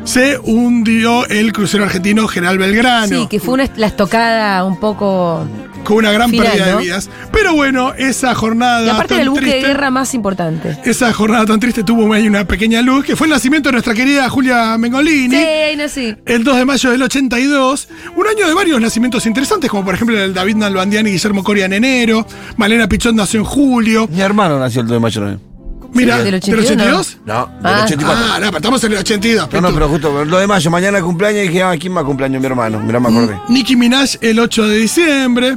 Se 0.02 0.36
hundió 0.38 1.26
el 1.28 1.52
crucero 1.52 1.84
argentino 1.84 2.26
General 2.26 2.58
Belgrano. 2.58 3.06
Sí, 3.06 3.26
que 3.28 3.38
fue 3.38 3.54
una, 3.54 3.70
la 3.76 3.86
estocada 3.86 4.64
un 4.64 4.78
poco. 4.80 5.46
Con 5.84 5.96
una 5.98 6.10
gran 6.12 6.30
Final, 6.30 6.46
pérdida 6.46 6.72
¿no? 6.72 6.78
de 6.78 6.84
vidas. 6.84 7.10
Pero 7.32 7.54
bueno, 7.54 7.92
esa 7.94 8.34
jornada. 8.34 8.84
Y 8.86 8.88
aparte 8.88 9.08
tan 9.08 9.16
era 9.18 9.22
el 9.24 9.30
buque 9.30 9.46
de 9.46 9.60
guerra 9.60 9.90
más 9.90 10.14
importante. 10.14 10.78
Esa 10.84 11.12
jornada 11.12 11.46
tan 11.46 11.60
triste 11.60 11.84
tuvo 11.84 12.12
ahí 12.12 12.26
una 12.26 12.44
pequeña 12.46 12.82
luz, 12.82 13.04
que 13.04 13.16
fue 13.16 13.26
el 13.26 13.32
nacimiento 13.32 13.68
de 13.68 13.74
nuestra 13.74 13.94
querida 13.94 14.28
Julia 14.28 14.76
Mengolini. 14.78 15.36
Sí, 15.36 15.42
ahí 15.44 15.76
nací. 15.76 16.16
El 16.26 16.42
2 16.44 16.56
de 16.56 16.64
mayo 16.64 16.90
del 16.90 17.02
82, 17.02 17.88
un 18.16 18.26
año 18.26 18.46
de 18.48 18.54
varios 18.54 18.80
nacimientos 18.80 19.26
interesantes, 19.26 19.70
como 19.70 19.84
por 19.84 19.94
ejemplo 19.94 20.18
el 20.18 20.34
David 20.34 20.56
Nalbandiani 20.56 21.10
y 21.10 21.12
Guillermo 21.12 21.44
Coria 21.44 21.66
en 21.66 21.74
enero, 21.74 22.26
Malena 22.56 22.88
Pichón 22.88 23.16
nació 23.16 23.40
en 23.40 23.46
julio. 23.46 24.08
Mi 24.10 24.20
hermano 24.20 24.58
nació 24.58 24.80
el 24.82 24.86
2 24.88 24.96
de 24.96 25.00
mayo 25.00 25.20
también. 25.20 25.54
Mira, 25.92 26.16
¿del 26.16 26.24
¿del 26.24 26.34
82? 26.34 26.70
82? 26.72 27.18
No, 27.24 27.46
del 27.62 27.72
Ah. 27.72 27.82
84. 27.84 28.24
Ah, 28.26 28.38
no, 28.40 28.46
pero 28.46 28.56
estamos 28.56 28.82
en 28.82 28.92
el 28.94 28.98
82. 28.98 29.48
No, 29.52 29.60
no, 29.60 29.72
pero 29.72 29.88
justo 29.88 30.22
el 30.22 30.28
2 30.28 30.40
de 30.40 30.46
mayo, 30.48 30.70
mañana 30.72 31.00
cumpleaños, 31.00 31.44
y 31.44 31.48
dije, 31.48 31.62
ah, 31.62 31.74
¿quién 31.78 31.92
más 31.92 32.02
cumpleaños? 32.02 32.40
Mi 32.40 32.46
hermano. 32.48 32.80
Mirá, 32.80 32.98
me 32.98 33.08
acordé. 33.10 33.38
Nicki 33.48 33.76
Minaj 33.76 34.16
el 34.20 34.40
8 34.40 34.66
de 34.66 34.76
diciembre 34.76 35.56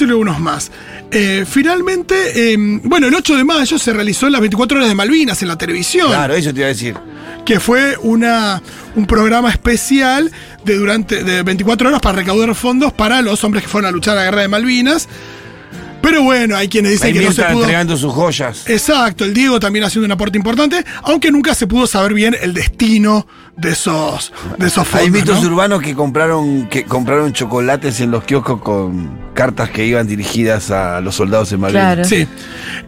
y 0.00 0.04
luego 0.04 0.22
unos 0.22 0.38
más. 0.38 0.70
Eh, 1.10 1.44
finalmente, 1.48 2.52
eh, 2.52 2.56
bueno, 2.84 3.08
el 3.08 3.14
8 3.14 3.36
de 3.36 3.44
mayo 3.44 3.78
se 3.78 3.92
realizó 3.92 4.28
las 4.30 4.40
24 4.40 4.78
horas 4.78 4.88
de 4.88 4.94
Malvinas 4.94 5.42
en 5.42 5.48
la 5.48 5.58
televisión. 5.58 6.08
Claro, 6.08 6.34
eso 6.34 6.52
te 6.52 6.60
iba 6.60 6.66
a 6.66 6.68
decir. 6.68 6.94
que 7.44 7.58
fue 7.58 7.96
una, 8.02 8.62
un 8.94 9.06
programa 9.06 9.50
especial 9.50 10.30
de, 10.64 10.76
durante, 10.76 11.24
de 11.24 11.42
24 11.42 11.88
horas 11.88 12.00
para 12.00 12.18
recaudar 12.18 12.54
fondos 12.54 12.92
para 12.92 13.22
los 13.22 13.42
hombres 13.42 13.64
que 13.64 13.68
fueron 13.68 13.88
a 13.88 13.92
luchar 13.92 14.16
a 14.16 14.20
la 14.20 14.24
guerra 14.26 14.42
de 14.42 14.48
Malvinas. 14.48 15.08
Pero 16.02 16.22
bueno, 16.22 16.56
hay 16.56 16.68
quienes 16.68 16.92
dicen 16.92 17.12
que 17.12 17.20
no 17.20 17.32
se 17.32 17.42
pudo. 17.44 17.60
entregando 17.62 17.96
sus 17.96 18.12
joyas. 18.12 18.68
Exacto, 18.68 19.24
el 19.24 19.34
Diego 19.34 19.60
también 19.60 19.84
haciendo 19.84 20.06
un 20.06 20.12
aporte 20.12 20.38
importante, 20.38 20.84
aunque 21.02 21.30
nunca 21.30 21.54
se 21.54 21.66
pudo 21.66 21.86
saber 21.86 22.14
bien 22.14 22.36
el 22.40 22.54
destino 22.54 23.26
de 23.56 23.72
esos, 23.72 24.32
de 24.58 24.66
esos 24.68 24.88
fondos. 24.88 25.04
Hay 25.06 25.10
mitos 25.10 25.42
¿no? 25.42 25.48
urbanos 25.50 25.82
que 25.82 25.94
compraron, 25.94 26.68
que 26.68 26.84
compraron 26.84 27.32
chocolates 27.34 28.00
en 28.00 28.10
los 28.10 28.24
kioscos 28.24 28.62
con 28.62 29.18
cartas 29.34 29.68
que 29.70 29.84
iban 29.86 30.06
dirigidas 30.06 30.70
a 30.70 31.00
los 31.02 31.14
soldados 31.14 31.52
en 31.52 31.60
Malvinas. 31.60 31.94
Claro. 31.94 32.04
Sí. 32.08 32.26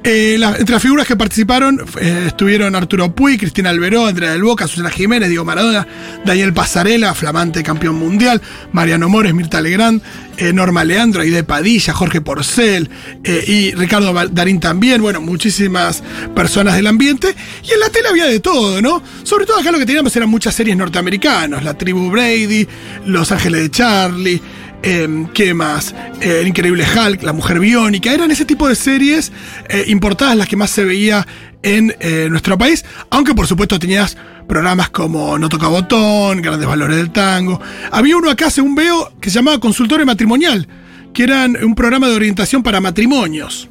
Eh, 0.02 0.37
la- 0.38 0.57
entre 0.57 0.73
las 0.75 0.83
figuras 0.83 1.07
que 1.07 1.14
participaron 1.16 1.85
eh, 2.00 2.25
estuvieron 2.28 2.75
Arturo 2.75 3.14
Puy, 3.14 3.37
Cristina 3.37 3.69
Alberó, 3.71 4.07
Andrea 4.07 4.31
del 4.33 4.42
Boca, 4.42 4.66
Susana 4.66 4.90
Jiménez, 4.90 5.28
Diego 5.28 5.45
Maradona, 5.45 5.87
Daniel 6.25 6.52
Pasarela, 6.54 7.14
flamante 7.14 7.62
campeón 7.62 7.97
mundial, 7.97 8.40
Mariano 8.73 9.09
Mores, 9.11 9.35
Mirta 9.35 9.61
Legrand, 9.61 10.00
eh, 10.38 10.52
Norma 10.54 10.85
Leandro, 10.85 11.21
Aide 11.23 11.45
Padilla, 11.45 11.92
Jorge 11.92 12.21
Porcel 12.23 12.88
eh, 13.25 13.44
y 13.47 13.73
Ricardo 13.75 14.12
Darín 14.30 14.61
también. 14.61 15.00
Bueno, 15.02 15.21
muchísimas 15.21 16.02
personas 16.35 16.76
del 16.76 16.87
ambiente. 16.87 17.35
Y 17.62 17.73
en 17.73 17.80
la 17.80 17.88
tele 17.90 18.09
había 18.09 18.26
de 18.26 18.40
todo, 18.40 18.80
¿no? 18.82 19.02
Sobre 19.23 19.47
todo 19.47 19.59
acá 19.59 19.71
lo 19.73 19.78
que 19.78 19.87
teníamos 19.87 20.14
eran 20.16 20.28
muchas 20.28 20.54
series 20.54 20.76
norteamericanas, 20.76 21.62
La 21.64 21.75
Tribu 21.75 22.11
Brady, 22.11 22.66
Los 23.06 23.32
Ángeles 23.32 23.62
de 23.62 23.71
Charlie. 23.71 24.42
eh, 24.82 25.26
¿Qué 25.32 25.54
más? 25.54 25.94
Eh, 26.21 26.40
el 26.40 26.49
Increíble 26.49 26.85
Hulk, 26.85 27.23
La 27.23 27.32
Mujer 27.32 27.61
Biónica. 27.61 28.12
Eran 28.12 28.30
ese 28.30 28.44
tipo 28.44 28.68
de 28.68 28.75
series 28.75 29.32
eh, 29.68 29.85
importadas 29.88 30.37
las 30.37 30.49
que 30.49 30.56
más 30.56 30.71
se 30.71 30.85
veía 30.85 31.26
en 31.62 31.94
nuestro 32.30 32.59
país. 32.59 32.85
Aunque 33.11 33.35
por 33.35 33.47
supuesto 33.47 33.78
tenías 33.78 34.16
programas 34.49 34.90
como 34.90 35.38
No 35.38 35.49
Toca 35.49 35.68
Botón, 35.68 36.42
Grandes 36.42 36.66
Valores 36.68 36.97
del 36.97 37.12
Tango. 37.12 37.61
Había 37.92 38.16
uno 38.16 38.30
acá, 38.30 38.50
según 38.50 38.75
veo, 38.75 39.12
que 39.21 39.30
se 39.30 39.37
llamaba 39.37 39.61
Consultorio 39.61 40.04
Matrimonial, 40.04 40.66
que 41.12 41.23
eran 41.25 41.57
un 41.62 41.75
programa 41.75 42.09
de 42.09 42.16
orientación 42.16 42.62
para 42.62 42.81
matrimonios. 42.81 43.69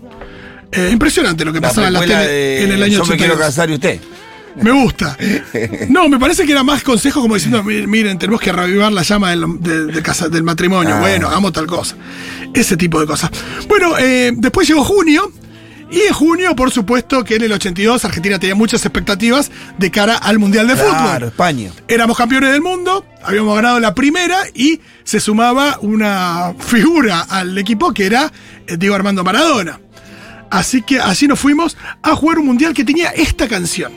Eh, 0.71 0.89
impresionante 0.91 1.43
lo 1.43 1.51
que 1.51 1.59
La 1.59 1.67
pasaba 1.67 1.87
en 1.87 1.93
la 1.93 1.99
tele 2.01 2.15
de 2.15 2.63
en 2.63 2.71
el 2.71 2.83
año 2.83 2.97
Yo 2.99 3.05
me 3.05 3.17
quiero 3.17 3.33
82. 3.33 3.39
casar 3.39 3.69
y 3.69 3.73
usted. 3.73 3.99
Me 4.61 4.71
gusta. 4.71 5.17
No, 5.89 6.07
me 6.09 6.17
parece 6.19 6.45
que 6.45 6.51
era 6.51 6.63
más 6.63 6.83
consejo 6.83 7.21
como 7.21 7.35
diciendo, 7.35 7.63
"Mi- 7.63 7.87
miren, 7.87 8.17
tenemos 8.17 8.39
que 8.41 8.51
reavivar 8.51 8.91
la 8.91 9.01
llama 9.03 9.31
del, 9.31 9.45
de- 9.59 9.85
de 9.87 10.01
casa- 10.01 10.29
del 10.29 10.43
matrimonio. 10.43 10.95
Ah. 10.95 10.99
Bueno, 10.99 11.27
hagamos 11.27 11.51
tal 11.53 11.67
cosa. 11.67 11.95
Ese 12.53 12.77
tipo 12.77 12.99
de 12.99 13.05
cosas. 13.07 13.31
Bueno, 13.67 13.97
eh, 13.97 14.31
después 14.35 14.67
llegó 14.67 14.83
junio. 14.83 15.31
Y 15.91 16.01
en 16.03 16.13
junio, 16.13 16.55
por 16.55 16.71
supuesto, 16.71 17.23
que 17.25 17.35
en 17.35 17.43
el 17.43 17.51
82 17.51 18.05
Argentina 18.05 18.39
tenía 18.39 18.55
muchas 18.55 18.85
expectativas 18.85 19.51
de 19.77 19.91
cara 19.91 20.15
al 20.15 20.39
Mundial 20.39 20.67
de 20.67 20.75
Claro, 20.75 20.89
Fútbol. 20.89 21.23
España. 21.27 21.71
Éramos 21.89 22.17
campeones 22.17 22.51
del 22.53 22.61
mundo, 22.61 23.05
habíamos 23.21 23.53
ganado 23.55 23.79
la 23.81 23.93
primera 23.93 24.37
y 24.53 24.79
se 25.03 25.19
sumaba 25.19 25.77
una 25.81 26.53
figura 26.59 27.19
al 27.29 27.57
equipo 27.57 27.93
que 27.93 28.05
era 28.05 28.31
eh, 28.67 28.77
Diego 28.77 28.95
Armando 28.95 29.23
Maradona. 29.25 29.81
Así 30.49 30.81
que 30.81 30.99
así 30.99 31.27
nos 31.27 31.39
fuimos 31.39 31.75
a 32.01 32.15
jugar 32.15 32.39
un 32.39 32.45
mundial 32.45 32.73
que 32.73 32.83
tenía 32.85 33.09
esta 33.09 33.47
canción. 33.49 33.91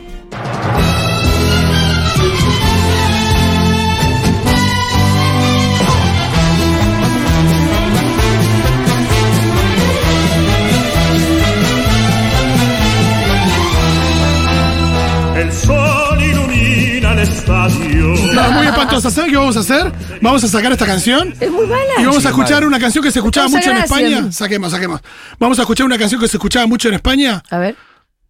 El 15.45 15.53
sol 15.53 16.23
ilumina 16.23 17.13
el 17.13 17.19
estadio. 17.21 18.15
No, 18.33 18.53
muy 18.53 18.67
espantosa. 18.67 19.11
¿Saben 19.11 19.31
qué 19.31 19.37
vamos 19.37 19.57
a 19.57 19.61
hacer? 19.61 19.93
Vamos 20.21 20.43
a 20.45 20.49
sacar 20.49 20.73
esta 20.73 20.87
canción 20.87 21.35
Es 21.41 21.51
muy 21.51 21.67
mala. 21.67 21.83
y 21.99 22.05
vamos 22.05 22.25
a 22.25 22.29
escuchar 22.31 22.65
una 22.67 22.79
canción 22.79 23.05
que 23.05 23.11
se 23.11 23.19
escuchaba 23.19 23.49
mucho 23.49 23.71
en. 23.71 23.77
España. 23.79 24.33
Saquemos, 24.33 24.71
saquemos. 24.73 25.01
Vamos 25.39 25.59
a 25.59 25.63
escuchar 25.63 25.87
una 25.87 25.99
canción 25.99 26.21
que 26.21 26.29
se 26.29 26.37
escuchaba 26.39 26.67
mucho 26.67 26.89
en 26.89 26.95
España. 26.95 27.43
A 27.51 27.59
ver. 27.59 27.77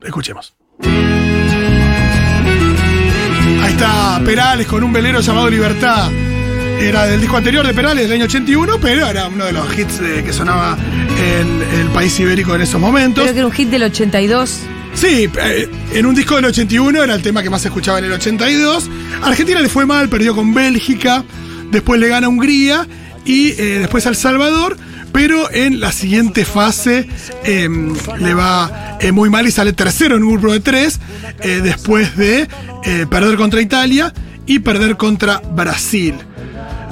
Escuchemos. 0.02 0.54
Ahí 3.62 3.73
está 3.73 4.21
Perales 4.25 4.66
con 4.66 4.83
un 4.85 4.92
velero 4.92 5.21
llamado 5.21 5.49
Libertad. 5.49 6.11
Era 6.80 7.06
del 7.06 7.21
disco 7.21 7.37
anterior 7.37 7.64
de 7.66 7.73
Perales, 7.73 8.04
del 8.04 8.14
año 8.14 8.25
81, 8.25 8.78
pero 8.80 9.06
era 9.06 9.28
uno 9.28 9.44
de 9.44 9.52
los 9.52 9.78
hits 9.78 10.00
de- 10.00 10.25
que 10.25 10.33
sonaba 10.33 10.76
en 11.38 11.62
el 11.80 11.87
país 11.88 12.18
ibérico 12.18 12.54
en 12.56 12.62
esos 12.62 12.80
momentos. 12.80 13.23
Creo 13.23 13.33
que 13.33 13.38
era 13.38 13.47
un 13.47 13.52
hit 13.52 13.68
del 13.71 13.85
82. 13.85 14.59
Sí, 14.94 15.28
eh, 15.38 15.68
en 15.92 16.06
un 16.06 16.14
disco 16.14 16.36
del 16.36 16.46
81 16.46 17.02
era 17.02 17.14
el 17.14 17.22
tema 17.22 17.42
que 17.42 17.50
más 17.50 17.62
se 17.62 17.68
escuchaba 17.68 17.98
en 17.98 18.06
el 18.06 18.12
82. 18.12 18.88
Argentina 19.22 19.60
le 19.60 19.68
fue 19.68 19.86
mal, 19.86 20.08
perdió 20.08 20.34
con 20.34 20.54
Bélgica, 20.54 21.24
después 21.70 22.00
le 22.00 22.08
gana 22.08 22.28
Hungría 22.28 22.86
y 23.24 23.50
eh, 23.50 23.78
después 23.80 24.06
El 24.06 24.16
Salvador, 24.16 24.76
pero 25.12 25.50
en 25.50 25.80
la 25.80 25.92
siguiente 25.92 26.44
fase 26.44 27.08
eh, 27.44 27.68
le 28.18 28.34
va 28.34 28.98
eh, 29.00 29.12
muy 29.12 29.30
mal 29.30 29.46
y 29.46 29.50
sale 29.50 29.72
tercero 29.72 30.16
en 30.16 30.22
un 30.22 30.32
grupo 30.32 30.52
de 30.52 30.60
tres, 30.60 31.00
después 31.42 32.16
de 32.16 32.48
perder 33.10 33.36
contra 33.36 33.60
Italia 33.60 34.12
y 34.46 34.60
perder 34.60 34.96
contra 34.96 35.40
Brasil. 35.40 36.14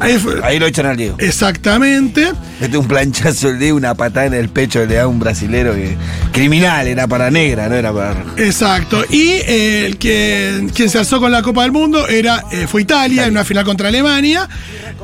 Ahí 0.01 0.19
fue- 0.19 0.41
Ahí 0.43 0.59
lo 0.59 0.67
echan 0.67 0.87
al 0.87 0.97
Diego. 0.97 1.17
exactamente. 1.21 2.33
Mete 2.61 2.77
un 2.79 2.87
planchazo, 2.89 3.53
le 3.53 3.69
da 3.69 3.75
una 3.75 3.95
patada 3.95 4.27
en 4.27 4.35
el 4.35 4.49
pecho, 4.49 4.85
le 4.85 4.95
da 4.95 5.03
a 5.03 5.07
un 5.09 5.19
brasilero 5.19 5.75
que. 5.75 5.97
Criminal, 6.33 6.87
era 6.89 7.07
para 7.07 7.31
negra, 7.31 7.69
no 7.69 7.75
era 7.75 7.93
para. 7.93 8.25
Exacto. 8.37 9.05
Y 9.11 9.29
eh, 9.47 9.87
el 9.87 9.99
que, 9.99 10.67
quien 10.75 10.89
se 10.91 10.99
alzó 10.99 11.21
con 11.21 11.31
la 11.31 11.43
Copa 11.43 11.63
del 11.63 11.73
Mundo 11.73 12.09
era, 12.09 12.45
eh, 12.53 12.67
fue 12.67 12.83
Italia, 12.83 13.25
en 13.27 13.33
una 13.33 13.45
final 13.45 13.65
contra 13.65 13.89
Alemania. 13.89 14.49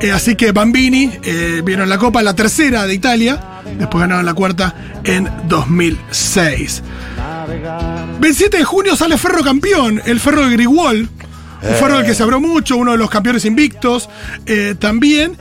Eh, 0.01 0.11
así 0.13 0.35
que 0.37 0.53
Bambini 0.53 1.11
vieron 1.65 1.89
la 1.89 1.99
Copa, 1.99 2.23
la 2.23 2.35
tercera 2.35 2.87
de 2.87 2.95
Italia. 2.95 3.41
Después 3.79 4.01
ganaron 4.01 4.25
la 4.25 4.35
cuarta 4.35 4.75
en 5.05 5.29
2006. 5.49 6.83
27 8.21 8.59
de 8.59 8.65
junio 8.65 8.97
sale 8.97 9.17
Ferro 9.19 9.43
campeón, 9.43 10.01
el 10.07 10.21
Ferro 10.21 10.47
de 10.47 10.53
Grigol. 10.53 11.09
Un 11.63 11.75
ferro 11.75 11.97
del 11.99 12.07
que 12.07 12.15
se 12.15 12.23
habló 12.23 12.41
mucho, 12.41 12.77
uno 12.77 12.93
de 12.93 12.99
los 12.99 13.11
campeones 13.11 13.45
invictos 13.45 14.09
eh, 14.47 14.75
también. 14.79 15.37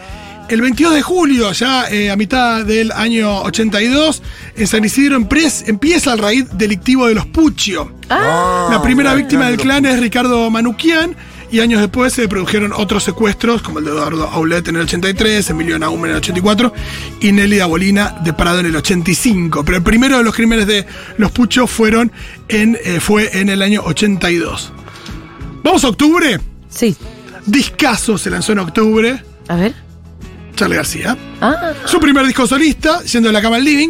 el 0.49 0.61
22 0.61 0.93
de 0.95 1.01
julio, 1.01 1.51
ya 1.51 1.89
eh, 1.89 2.09
a 2.09 2.15
mitad 2.15 2.63
del 2.65 2.91
año 2.91 3.41
82, 3.41 4.23
en 4.55 4.67
San 4.67 4.83
Isidro 4.85 5.17
empieza 5.17 6.13
el 6.13 6.19
raíz 6.19 6.45
delictivo 6.53 7.07
de 7.07 7.15
los 7.15 7.25
Puccio. 7.25 7.91
Ah, 8.09 8.69
La 8.71 8.81
primera 8.81 9.09
claro, 9.09 9.17
víctima 9.17 9.45
del 9.47 9.57
clan 9.57 9.85
es 9.85 9.99
Ricardo 9.99 10.49
Manuquian. 10.49 11.15
Y 11.49 11.61
años 11.61 11.79
después 11.79 12.11
se 12.11 12.27
produjeron 12.27 12.73
otros 12.73 13.03
secuestros, 13.05 13.61
como 13.61 13.79
el 13.79 13.85
de 13.85 13.91
Eduardo 13.91 14.27
Aulet 14.27 14.67
en 14.67 14.75
el 14.75 14.81
83, 14.81 15.49
Emilio 15.49 15.79
Naum 15.79 16.03
en 16.03 16.11
el 16.11 16.17
84 16.17 16.73
y 17.21 17.31
Nelly 17.31 17.55
Dabolina 17.57 18.17
de 18.21 18.33
Parado 18.33 18.59
en 18.59 18.65
el 18.65 18.75
85. 18.75 19.63
Pero 19.63 19.77
el 19.77 19.83
primero 19.83 20.17
de 20.17 20.25
los 20.25 20.35
crímenes 20.35 20.67
de 20.67 20.85
los 21.17 21.31
Puchos 21.31 21.71
fueron 21.71 22.11
en, 22.49 22.77
eh, 22.83 22.99
fue 22.99 23.39
en 23.39 23.47
el 23.47 23.61
año 23.61 23.81
82. 23.85 24.73
Vamos 25.67 25.83
a 25.83 25.89
octubre. 25.89 26.39
Sí. 26.69 26.95
Discaso 27.45 28.17
se 28.17 28.29
lanzó 28.29 28.53
en 28.53 28.59
octubre. 28.59 29.21
A 29.49 29.55
ver. 29.57 29.73
Charlie 30.55 30.77
García. 30.77 31.17
Ah, 31.41 31.73
Su 31.85 31.99
primer 31.99 32.25
disco 32.25 32.47
solista, 32.47 33.01
siendo 33.05 33.27
de 33.27 33.33
la 33.33 33.41
cama 33.41 33.57
al 33.57 33.65
living, 33.65 33.89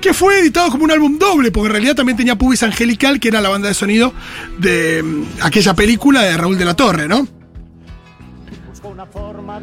que 0.00 0.12
fue 0.12 0.40
editado 0.40 0.70
como 0.70 0.84
un 0.84 0.90
álbum 0.90 1.18
doble, 1.18 1.50
porque 1.50 1.68
en 1.68 1.72
realidad 1.72 1.94
también 1.94 2.18
tenía 2.18 2.36
Pubis 2.36 2.62
Angelical, 2.62 3.18
que 3.18 3.28
era 3.28 3.40
la 3.40 3.48
banda 3.48 3.68
de 3.68 3.74
sonido 3.74 4.12
de 4.58 5.02
mm, 5.02 5.22
aquella 5.40 5.74
película 5.74 6.20
de 6.20 6.36
Raúl 6.36 6.58
de 6.58 6.64
la 6.66 6.76
Torre, 6.76 7.08
¿no? 7.08 7.26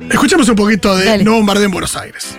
Escuchemos 0.10 0.50
un 0.50 0.56
poquito 0.56 0.98
de 0.98 1.06
Dale. 1.06 1.24
No 1.24 1.34
Bombardeo 1.34 1.66
en 1.66 1.72
Buenos 1.72 1.96
Aires. 1.96 2.36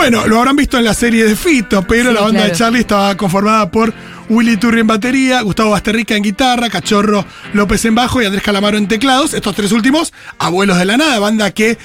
Bueno, 0.00 0.26
lo 0.26 0.38
habrán 0.38 0.56
visto 0.56 0.78
en 0.78 0.84
la 0.84 0.94
serie 0.94 1.26
de 1.26 1.36
Fito, 1.36 1.82
pero 1.82 2.08
Sí, 2.08 2.14
la 2.14 2.22
banda 2.22 2.44
de. 2.46 2.52
Charlie 2.52 2.80
estaba 2.80 3.14
conformada 3.18 3.70
por 3.70 3.92
Willy 4.30 4.56
Turri 4.56 4.80
en 4.80 4.86
batería, 4.86 5.42
Gustavo 5.42 5.72
Basterrica 5.72 6.16
en 6.16 6.22
guitarra, 6.22 6.70
Cachorro 6.70 7.26
López 7.52 7.84
en 7.84 7.94
bajo 7.94 8.22
y 8.22 8.24
Andrés 8.24 8.42
Calamaro 8.42 8.78
en 8.78 8.88
teclados. 8.88 9.34
Estos 9.34 9.54
tres 9.54 9.72
últimos, 9.72 10.14
abuelos 10.38 10.78
de 10.78 10.86
la 10.86 10.96
nada, 10.96 11.18
banda 11.18 11.50
que 11.50 11.76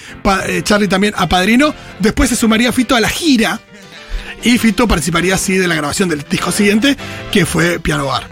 eh, 0.47 0.61
Charlie 0.63 0.87
también 0.87 1.13
apadrinó. 1.17 1.75
Después 1.99 2.29
se 2.29 2.37
sumaría 2.37 2.71
Fito 2.71 2.95
a 2.95 3.01
la 3.01 3.09
gira 3.09 3.59
y 4.43 4.57
Fito 4.59 4.87
participaría 4.87 5.35
así 5.35 5.57
de 5.57 5.67
la 5.67 5.75
grabación 5.75 6.07
del 6.07 6.23
disco 6.29 6.53
siguiente, 6.53 6.95
que 7.33 7.45
fue 7.45 7.79
Piano 7.81 8.05
Bar. 8.05 8.23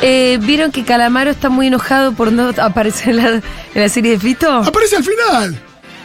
eh, 0.00 0.38
¿vieron 0.42 0.70
que 0.70 0.84
Calamaro 0.84 1.32
está 1.32 1.48
muy 1.48 1.66
enojado 1.66 2.12
por 2.12 2.30
no 2.30 2.52
aparecer 2.62 3.08
en 3.08 3.16
la, 3.16 3.28
en 3.30 3.42
la 3.74 3.88
serie 3.88 4.12
de 4.12 4.20
Fito? 4.20 4.48
Aparece 4.48 4.94
al 4.94 5.02
final. 5.04 5.60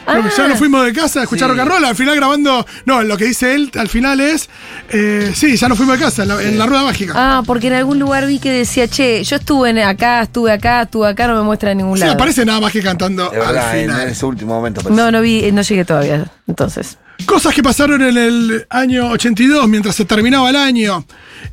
Porque 0.06 0.28
Ah. 0.28 0.32
Ya 0.38 0.48
nos 0.50 0.58
fuimos 0.58 0.86
de 0.86 0.94
casa 0.94 1.22
a 1.22 1.24
escuchar 1.24 1.50
rock 1.50 1.60
and 1.60 1.70
roll, 1.70 1.86
al 1.86 1.96
final 1.96 2.16
grabando. 2.16 2.66
No, 2.86 3.04
lo 3.04 3.18
que 3.18 3.26
dice 3.26 3.56
él 3.56 3.72
al 3.76 3.88
final 3.90 4.20
es. 4.20 4.50
eh, 4.90 5.32
sí, 5.34 5.56
ya 5.56 5.70
nos 5.70 5.78
fuimos 5.78 5.98
de 5.98 6.04
casa, 6.06 6.24
en 6.24 6.28
la, 6.30 6.42
en 6.44 6.58
la 6.58 6.66
rueda 6.66 6.84
mágica. 6.84 7.14
Ah, 7.16 7.44
porque 7.46 7.68
en 7.68 7.74
algún 7.74 8.00
lugar 8.00 8.26
vi 8.28 8.40
que 8.40 8.52
decía, 8.52 8.88
che, 8.88 9.24
yo 9.24 9.38
estuve 9.38 9.70
en 9.70 9.80
acá, 9.80 10.22
estuve 10.22 10.52
acá, 10.52 10.82
estuve 10.84 11.08
acá, 11.08 11.28
no 11.28 11.36
me 11.36 11.42
muestra 11.44 11.72
en 11.72 11.78
ningún 11.80 11.98
sí, 11.98 12.02
lado. 12.02 12.14
aparece 12.14 12.46
nada 12.46 12.60
más 12.60 12.72
que 12.74 12.82
cantando 12.82 13.30
De 13.30 13.38
verdad, 13.40 13.70
al 13.72 13.78
en, 13.78 13.90
final. 13.90 14.08
ese 14.10 14.26
último 14.26 14.54
momento. 14.56 14.82
aparece. 14.82 15.02
No, 15.02 15.12
no 15.12 15.22
vi, 15.22 15.52
no 15.52 15.62
llegué 15.62 15.86
todavía, 15.86 16.26
entonces. 16.48 16.98
Cosas 17.26 17.54
que 17.54 17.64
pasaron 17.64 18.02
en 18.02 18.18
el 18.18 18.66
año 18.70 19.10
82, 19.10 19.68
mientras 19.68 19.96
se 19.96 20.06
terminaba 20.06 20.50
el 20.50 20.56
año. 20.56 21.06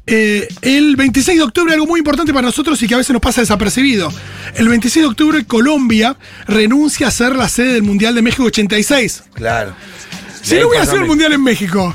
Eh, 0.06 0.48
el 0.62 0.96
26 0.96 1.38
de 1.38 1.44
octubre, 1.44 1.72
algo 1.72 1.86
muy 1.86 1.98
importante 1.98 2.32
para 2.32 2.46
nosotros 2.46 2.82
y 2.82 2.88
que 2.88 2.94
a 2.94 2.98
veces 2.98 3.12
nos 3.12 3.22
pasa 3.22 3.40
desapercibido. 3.40 4.12
El 4.54 4.68
26 4.68 5.04
de 5.04 5.08
octubre, 5.08 5.44
Colombia 5.44 6.16
renuncia 6.46 7.08
a 7.08 7.10
ser 7.10 7.36
la 7.36 7.48
sede 7.48 7.74
del 7.74 7.82
Mundial 7.82 8.14
de 8.14 8.22
México 8.22 8.44
86. 8.44 9.24
Claro. 9.34 9.74
Si 10.42 10.56
no 10.56 10.68
hubiera 10.68 10.86
sido 10.86 11.02
el 11.02 11.06
Mundial 11.06 11.32
en 11.32 11.42
México, 11.42 11.94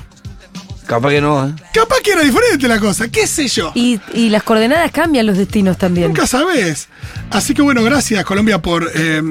Capaz 0.86 1.10
que 1.10 1.22
no, 1.22 1.48
¿eh? 1.48 1.54
capaz 1.74 1.98
que 2.04 2.12
era 2.12 2.22
diferente 2.22 2.68
la 2.68 2.80
cosa, 2.80 3.08
qué 3.08 3.26
sé 3.26 3.48
yo. 3.48 3.72
Y, 3.74 4.00
y 4.14 4.30
las 4.30 4.44
coordenadas 4.44 4.92
cambian 4.92 5.26
los 5.26 5.38
destinos 5.38 5.78
también. 5.78 6.08
Nunca 6.08 6.28
sabes. 6.28 6.88
Así 7.32 7.54
que 7.56 7.62
bueno, 7.64 7.84
gracias 7.84 8.24
Colombia 8.24 8.62
por 8.62 8.92
eh, 8.94 9.22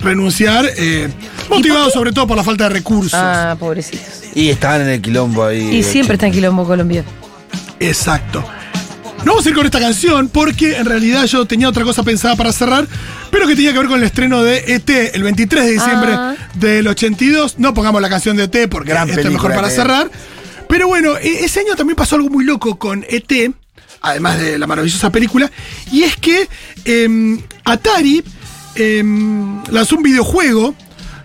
renunciar, 0.00 0.66
eh, 0.76 1.08
motivado 1.48 1.90
sobre 1.90 2.12
todo 2.12 2.26
por 2.26 2.36
la 2.36 2.44
falta 2.44 2.64
de 2.64 2.70
recursos. 2.70 3.14
Ah, 3.14 3.56
pobrecitos. 3.58 4.06
Y 4.34 4.50
estaban 4.50 4.82
en 4.82 4.88
el 4.88 5.00
quilombo 5.00 5.44
ahí. 5.44 5.76
Y 5.76 5.82
siempre 5.82 6.14
está 6.14 6.26
en 6.26 6.32
quilombo 6.32 6.66
Colombia. 6.66 7.02
Exacto. 7.78 8.44
No 9.24 9.32
vamos 9.32 9.44
a 9.44 9.48
ir 9.50 9.54
con 9.54 9.66
esta 9.66 9.80
canción 9.80 10.28
porque 10.28 10.76
en 10.78 10.86
realidad 10.86 11.24
yo 11.26 11.44
tenía 11.46 11.68
otra 11.68 11.84
cosa 11.84 12.02
pensada 12.02 12.36
para 12.36 12.52
cerrar, 12.52 12.86
pero 13.30 13.46
que 13.46 13.54
tenía 13.54 13.72
que 13.72 13.78
ver 13.78 13.88
con 13.88 13.98
el 13.98 14.04
estreno 14.06 14.42
de 14.42 14.64
ET 14.66 14.88
el 15.14 15.22
23 15.22 15.64
de 15.66 15.70
diciembre 15.72 16.12
Ah. 16.14 16.34
del 16.54 16.88
82. 16.88 17.58
No 17.58 17.74
pongamos 17.74 18.00
la 18.00 18.08
canción 18.08 18.36
de 18.36 18.44
ET 18.44 18.68
porque 18.70 18.90
Gran 18.90 19.10
esto 19.10 19.20
es 19.20 19.30
mejor 19.30 19.54
para 19.54 19.68
ET. 19.68 19.74
cerrar. 19.74 20.10
Pero 20.70 20.86
bueno, 20.86 21.18
e- 21.18 21.44
ese 21.44 21.60
año 21.60 21.74
también 21.74 21.96
pasó 21.96 22.14
algo 22.14 22.30
muy 22.30 22.44
loco 22.44 22.78
con 22.78 23.04
ET, 23.08 23.52
además 24.00 24.38
de 24.40 24.56
la 24.56 24.66
maravillosa 24.68 25.10
película, 25.10 25.50
y 25.90 26.04
es 26.04 26.16
que 26.16 26.48
em, 26.84 27.40
Atari 27.64 28.22
em, 28.76 29.62
lanzó 29.70 29.96
un 29.96 30.04
videojuego 30.04 30.74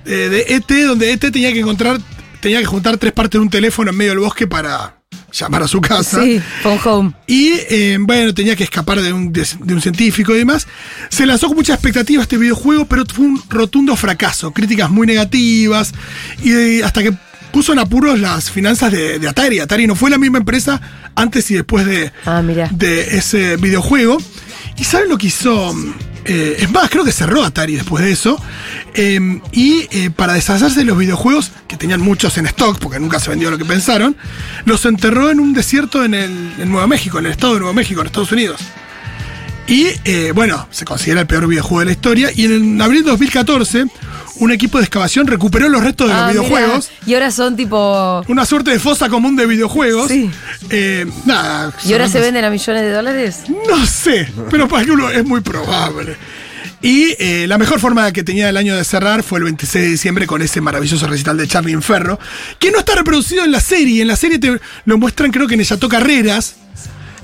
eh, 0.06 0.10
de 0.10 0.56
ET 0.56 0.86
donde 0.88 1.12
ET 1.12 1.20
tenía 1.20 1.54
que 1.54 1.60
encontrar, 1.60 2.02
tenía 2.42 2.60
que 2.60 2.66
juntar 2.66 2.98
tres 2.98 3.14
partes 3.14 3.40
de 3.40 3.44
un 3.44 3.50
teléfono 3.52 3.92
en 3.92 3.98
medio 3.98 4.12
del 4.12 4.20
bosque 4.20 4.48
para 4.48 4.96
llamar 5.32 5.64
a 5.64 5.68
su 5.68 5.82
casa. 5.82 6.24
Sí, 6.24 6.42
Phone 6.64 6.80
Home. 6.86 7.14
Y 7.28 7.52
eh, 7.70 7.98
bueno, 8.00 8.34
tenía 8.34 8.56
que 8.56 8.64
escapar 8.64 9.02
de 9.02 9.14
un, 9.14 9.32
de, 9.32 9.46
de 9.60 9.74
un 9.74 9.82
científico 9.82 10.34
y 10.34 10.40
demás. 10.40 10.68
Se 11.10 11.26
lanzó 11.26 11.48
con 11.48 11.58
mucha 11.58 11.74
expectativa 11.74 12.22
este 12.22 12.38
videojuego, 12.38 12.86
pero 12.86 13.04
fue 13.06 13.26
un 13.26 13.42
rotundo 13.50 13.96
fracaso. 13.96 14.52
Críticas 14.52 14.90
muy 14.90 15.06
negativas. 15.06 15.94
Y 16.42 16.52
eh, 16.52 16.84
hasta 16.84 17.04
que 17.04 17.14
puso 17.56 17.72
en 17.72 17.80
apuros 17.80 18.20
las 18.20 18.52
finanzas 18.52 18.92
de, 18.92 19.18
de 19.18 19.30
Atari. 19.30 19.60
Atari 19.60 19.88
no 19.88 19.96
fue 19.96 20.10
la 20.10 20.18
misma 20.18 20.40
empresa 20.40 20.82
antes 21.16 21.50
y 21.52 21.54
después 21.54 21.86
de, 21.86 22.12
Ah, 22.26 22.42
de 22.72 23.18
ese 23.18 23.56
videojuego. 23.56 24.18
¿Y 24.78 24.84
saben 24.84 25.08
lo 25.08 25.18
que 25.18 25.28
hizo? 25.28 25.74
Eh, 26.26 26.58
es 26.60 26.70
más, 26.70 26.90
creo 26.90 27.06
que 27.06 27.14
cerró 27.14 27.46
Atari 27.46 27.76
después 27.76 28.04
de 28.04 28.12
eso. 28.12 28.38
Eh, 28.94 29.40
y 29.54 29.88
eh, 29.92 30.10
para 30.14 30.34
deshacerse 30.34 30.80
de 30.80 30.84
los 30.86 30.98
videojuegos, 30.98 31.54
que 31.70 31.78
tenían 31.78 32.02
muchos 32.02 32.38
en 32.38 32.46
stock, 32.48 32.78
porque 32.78 33.00
nunca 33.00 33.22
se 33.22 33.30
vendió 33.30 33.50
lo 33.50 33.58
que 33.58 33.64
pensaron, 33.64 34.18
los 34.66 34.86
enterró 34.86 35.30
en 35.32 35.40
un 35.40 35.54
desierto 35.54 36.04
en, 36.04 36.14
el, 36.14 36.32
en 36.60 36.70
Nuevo 36.70 36.86
México, 36.90 37.20
en 37.20 37.28
el 37.28 37.32
estado 37.32 37.54
de 37.54 37.60
Nuevo 37.62 37.74
México, 37.74 38.02
en 38.02 38.08
Estados 38.08 38.34
Unidos. 38.34 38.60
Y 39.68 39.88
bueno, 40.34 40.68
se 40.72 40.84
considera 40.84 41.22
el 41.22 41.28
peor 41.28 41.48
videojuego 41.48 41.80
de 41.80 41.86
la 41.86 41.92
historia. 41.94 42.32
Y 42.36 42.44
en, 42.46 42.52
el- 42.76 42.82
abril 42.82 43.04
de 43.06 43.12
2014, 43.12 43.86
un 44.40 44.52
equipo 44.52 44.78
de 44.78 44.84
excavación 44.84 45.28
recuperó 45.28 45.70
los 45.70 45.84
restos 45.84 46.08
de 46.08 46.14
Ah, 46.14 46.32
los 46.34 46.44
mira. 46.44 46.44
videojuegos. 46.44 46.90
Y 47.06 47.14
ahora 47.14 47.32
son 47.32 47.56
tipo. 47.56 48.24
Una 48.28 48.46
suerte 48.46 48.72
de 48.72 48.80
fosa 48.80 49.10
común 49.10 49.36
de 49.36 49.46
videojuegos. 49.46 50.10
Sí. 50.10 50.30
Eh, 50.70 51.06
nada. 51.26 51.74
¿Y 51.86 51.94
ahora 51.94 52.08
se 52.10 52.20
venden 52.20 52.44
a 52.46 52.50
millones 52.50 52.82
de 52.84 52.92
dólares? 52.92 53.42
no 53.70 53.86
sé, 53.86 54.32
pero 54.52 54.68
para 54.68 54.86
que 54.86 54.92
uno 54.92 55.10
es 55.10 55.26
muy 55.26 55.42
probable. 55.42 56.16
Y 56.82 57.16
eh, 57.18 57.46
la 57.48 57.58
mejor 57.58 57.80
forma 57.80 58.12
que 58.12 58.24
tenía 58.24 58.50
el 58.50 58.58
año 58.58 58.76
de 58.76 58.84
cerrar 58.84 59.24
fue 59.24 59.40
el 59.40 59.46
26 59.46 59.84
de 59.86 59.90
diciembre 59.90 60.28
con 60.28 60.42
ese 60.42 60.62
maravilloso 60.62 61.08
recital 61.08 61.36
de 61.38 61.48
Charlie 61.48 61.72
Inferno, 61.72 62.20
que 62.60 62.70
no 62.72 62.80
está 62.80 62.94
reproducido 62.96 63.44
en 63.44 63.52
la 63.52 63.60
serie. 63.60 64.02
En 64.04 64.08
la 64.08 64.16
serie 64.16 64.38
te 64.38 64.60
lo 64.86 64.98
muestran, 64.98 65.32
creo 65.32 65.48
que 65.48 65.56
en 65.56 65.62
Ella 65.62 65.78
Carreras. 65.90 66.56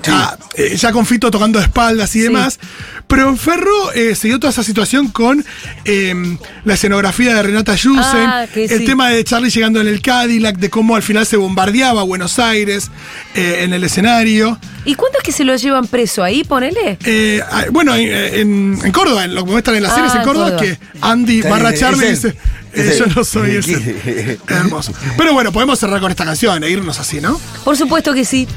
Ya, 0.04 0.36
eh, 0.56 0.76
ya 0.76 0.90
con 0.92 1.06
Fito 1.06 1.30
tocando 1.30 1.58
de 1.58 1.64
espaldas 1.66 2.14
y 2.16 2.20
demás. 2.20 2.58
Pero 3.06 3.28
en 3.28 3.36
Ferro 3.36 3.92
eh, 3.94 4.14
se 4.14 4.28
dio 4.28 4.40
toda 4.40 4.50
esa 4.50 4.62
situación 4.62 5.08
con 5.08 5.44
eh, 5.84 6.36
la 6.64 6.74
escenografía 6.74 7.34
de 7.34 7.42
Renata 7.42 7.74
Yusen, 7.74 8.02
Ah, 8.04 8.46
que 8.52 8.64
el 8.64 8.78
sí. 8.80 8.84
tema 8.86 9.10
de 9.10 9.22
Charlie 9.22 9.50
llegando 9.50 9.80
en 9.80 9.86
el 9.88 10.00
Cadillac, 10.00 10.56
de 10.56 10.70
cómo 10.70 10.96
al 10.96 11.02
final 11.02 11.26
se 11.26 11.36
bombardeaba 11.36 12.02
Buenos 12.04 12.38
Aires 12.38 12.90
eh, 13.34 13.60
en 13.64 13.72
el 13.74 13.84
escenario. 13.84 14.58
¿Y 14.84 14.94
cuánto 14.94 15.18
es 15.18 15.24
que 15.24 15.32
se 15.32 15.44
lo 15.44 15.54
llevan 15.56 15.86
preso 15.86 16.24
ahí? 16.24 16.42
Ponele. 16.42 16.98
Eh, 17.04 17.40
ah, 17.50 17.66
bueno, 17.70 17.94
en, 17.94 18.78
en 18.82 18.92
Córdoba, 18.92 19.24
en 19.24 19.34
lo 19.34 19.44
que 19.44 19.50
muestran 19.52 19.76
en 19.76 19.82
las 19.84 19.92
Ah, 19.92 19.96
series 19.96 20.14
en 20.14 20.20
en 20.20 20.26
Córdoba, 20.26 20.50
Córdoba. 20.56 20.62
que 20.66 20.78
Andy 21.02 21.42
Sí, 21.42 21.48
barra 21.48 21.74
Charlie 21.74 22.06
él. 22.06 22.14
dice, 22.14 22.28
Es 22.72 22.80
eh, 22.86 22.92
él. 22.92 22.98
yo 22.98 23.06
no 23.14 23.24
soy 23.24 23.50
ese. 23.56 24.38
Hermoso. 24.48 24.92
Pero 25.18 25.32
bueno, 25.34 25.52
podemos 25.52 25.78
cerrar 25.78 26.00
con 26.00 26.10
esta 26.10 26.24
canción 26.24 26.64
e 26.64 26.70
irnos 26.70 26.98
así, 26.98 27.20
¿no? 27.20 27.38
Por 27.62 27.76
supuesto 27.76 28.14
que 28.14 28.24
sí. 28.24 28.48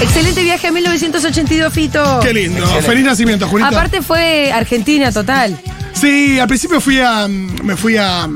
Excelente 0.00 0.42
viaje 0.42 0.66
a 0.66 0.72
1982, 0.72 1.72
Fito. 1.72 2.20
Qué 2.20 2.32
lindo. 2.32 2.58
Excelente. 2.58 2.86
Feliz 2.86 3.04
nacimiento, 3.04 3.46
Julita. 3.48 3.68
Aparte 3.68 4.02
fue 4.02 4.50
Argentina 4.52 5.12
total. 5.12 5.58
Sí, 5.92 6.38
al 6.38 6.48
principio 6.48 6.80
fui 6.80 7.00
a. 7.00 7.28
Me 7.28 7.76
fui 7.76 7.96
a. 7.96 8.28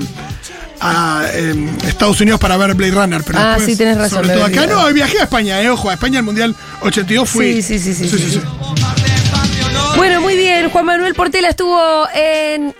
a 0.80 1.22
em, 1.34 1.68
Estados 1.86 2.20
Unidos 2.20 2.38
para 2.38 2.56
ver 2.56 2.74
Blade 2.74 2.92
Runner, 2.92 3.22
pero 3.24 3.38
Ah, 3.38 3.54
después, 3.56 3.66
sí, 3.66 3.76
tenés 3.76 3.96
razón, 3.96 4.22
Sobre 4.24 4.34
todo 4.34 4.44
acá, 4.44 4.66
no, 4.66 4.92
viajé 4.92 5.18
a 5.20 5.22
España, 5.22 5.62
eh, 5.62 5.70
ojo, 5.70 5.88
a 5.88 5.94
España 5.94 6.18
el 6.18 6.24
Mundial 6.24 6.54
82 6.82 7.28
fui. 7.28 7.62
Sí, 7.62 7.78
sí, 7.78 7.94
sí, 7.94 7.94
sí, 7.94 8.08
sí, 8.08 8.30
sí. 8.32 8.40
Bueno, 9.96 10.20
muy 10.20 10.36
bien. 10.36 10.68
Juan 10.68 10.84
Manuel 10.84 11.14
Portela 11.14 11.48
estuvo 11.48 11.80
en 12.14 12.74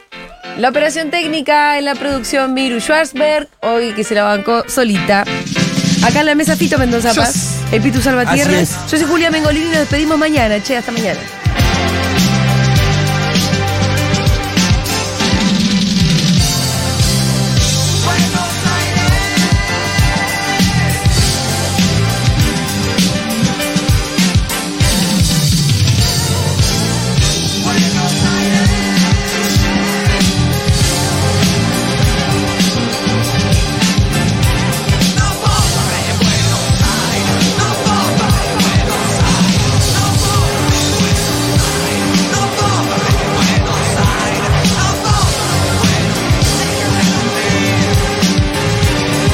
la 0.58 0.68
operación 0.68 1.10
técnica, 1.10 1.78
en 1.78 1.86
la 1.86 1.94
producción 1.94 2.52
Miru 2.52 2.80
Schwarzberg, 2.80 3.48
hoy 3.60 3.92
que 3.92 4.04
se 4.04 4.14
la 4.14 4.24
bancó 4.24 4.64
solita. 4.68 5.24
Acá 6.02 6.20
en 6.20 6.26
la 6.26 6.34
mesa 6.34 6.56
Fito 6.56 6.78
Mendoza. 6.78 7.14
Paz, 7.14 7.58
el 7.72 7.82
Pitu 7.82 8.00
Salvatierra. 8.00 8.62
Yo 8.62 8.98
soy 8.98 9.06
Julia 9.06 9.30
Mengolini 9.30 9.66
y 9.66 9.68
nos 9.68 9.78
despedimos 9.80 10.18
mañana. 10.18 10.62
Che, 10.62 10.76
hasta 10.76 10.92
mañana. 10.92 11.20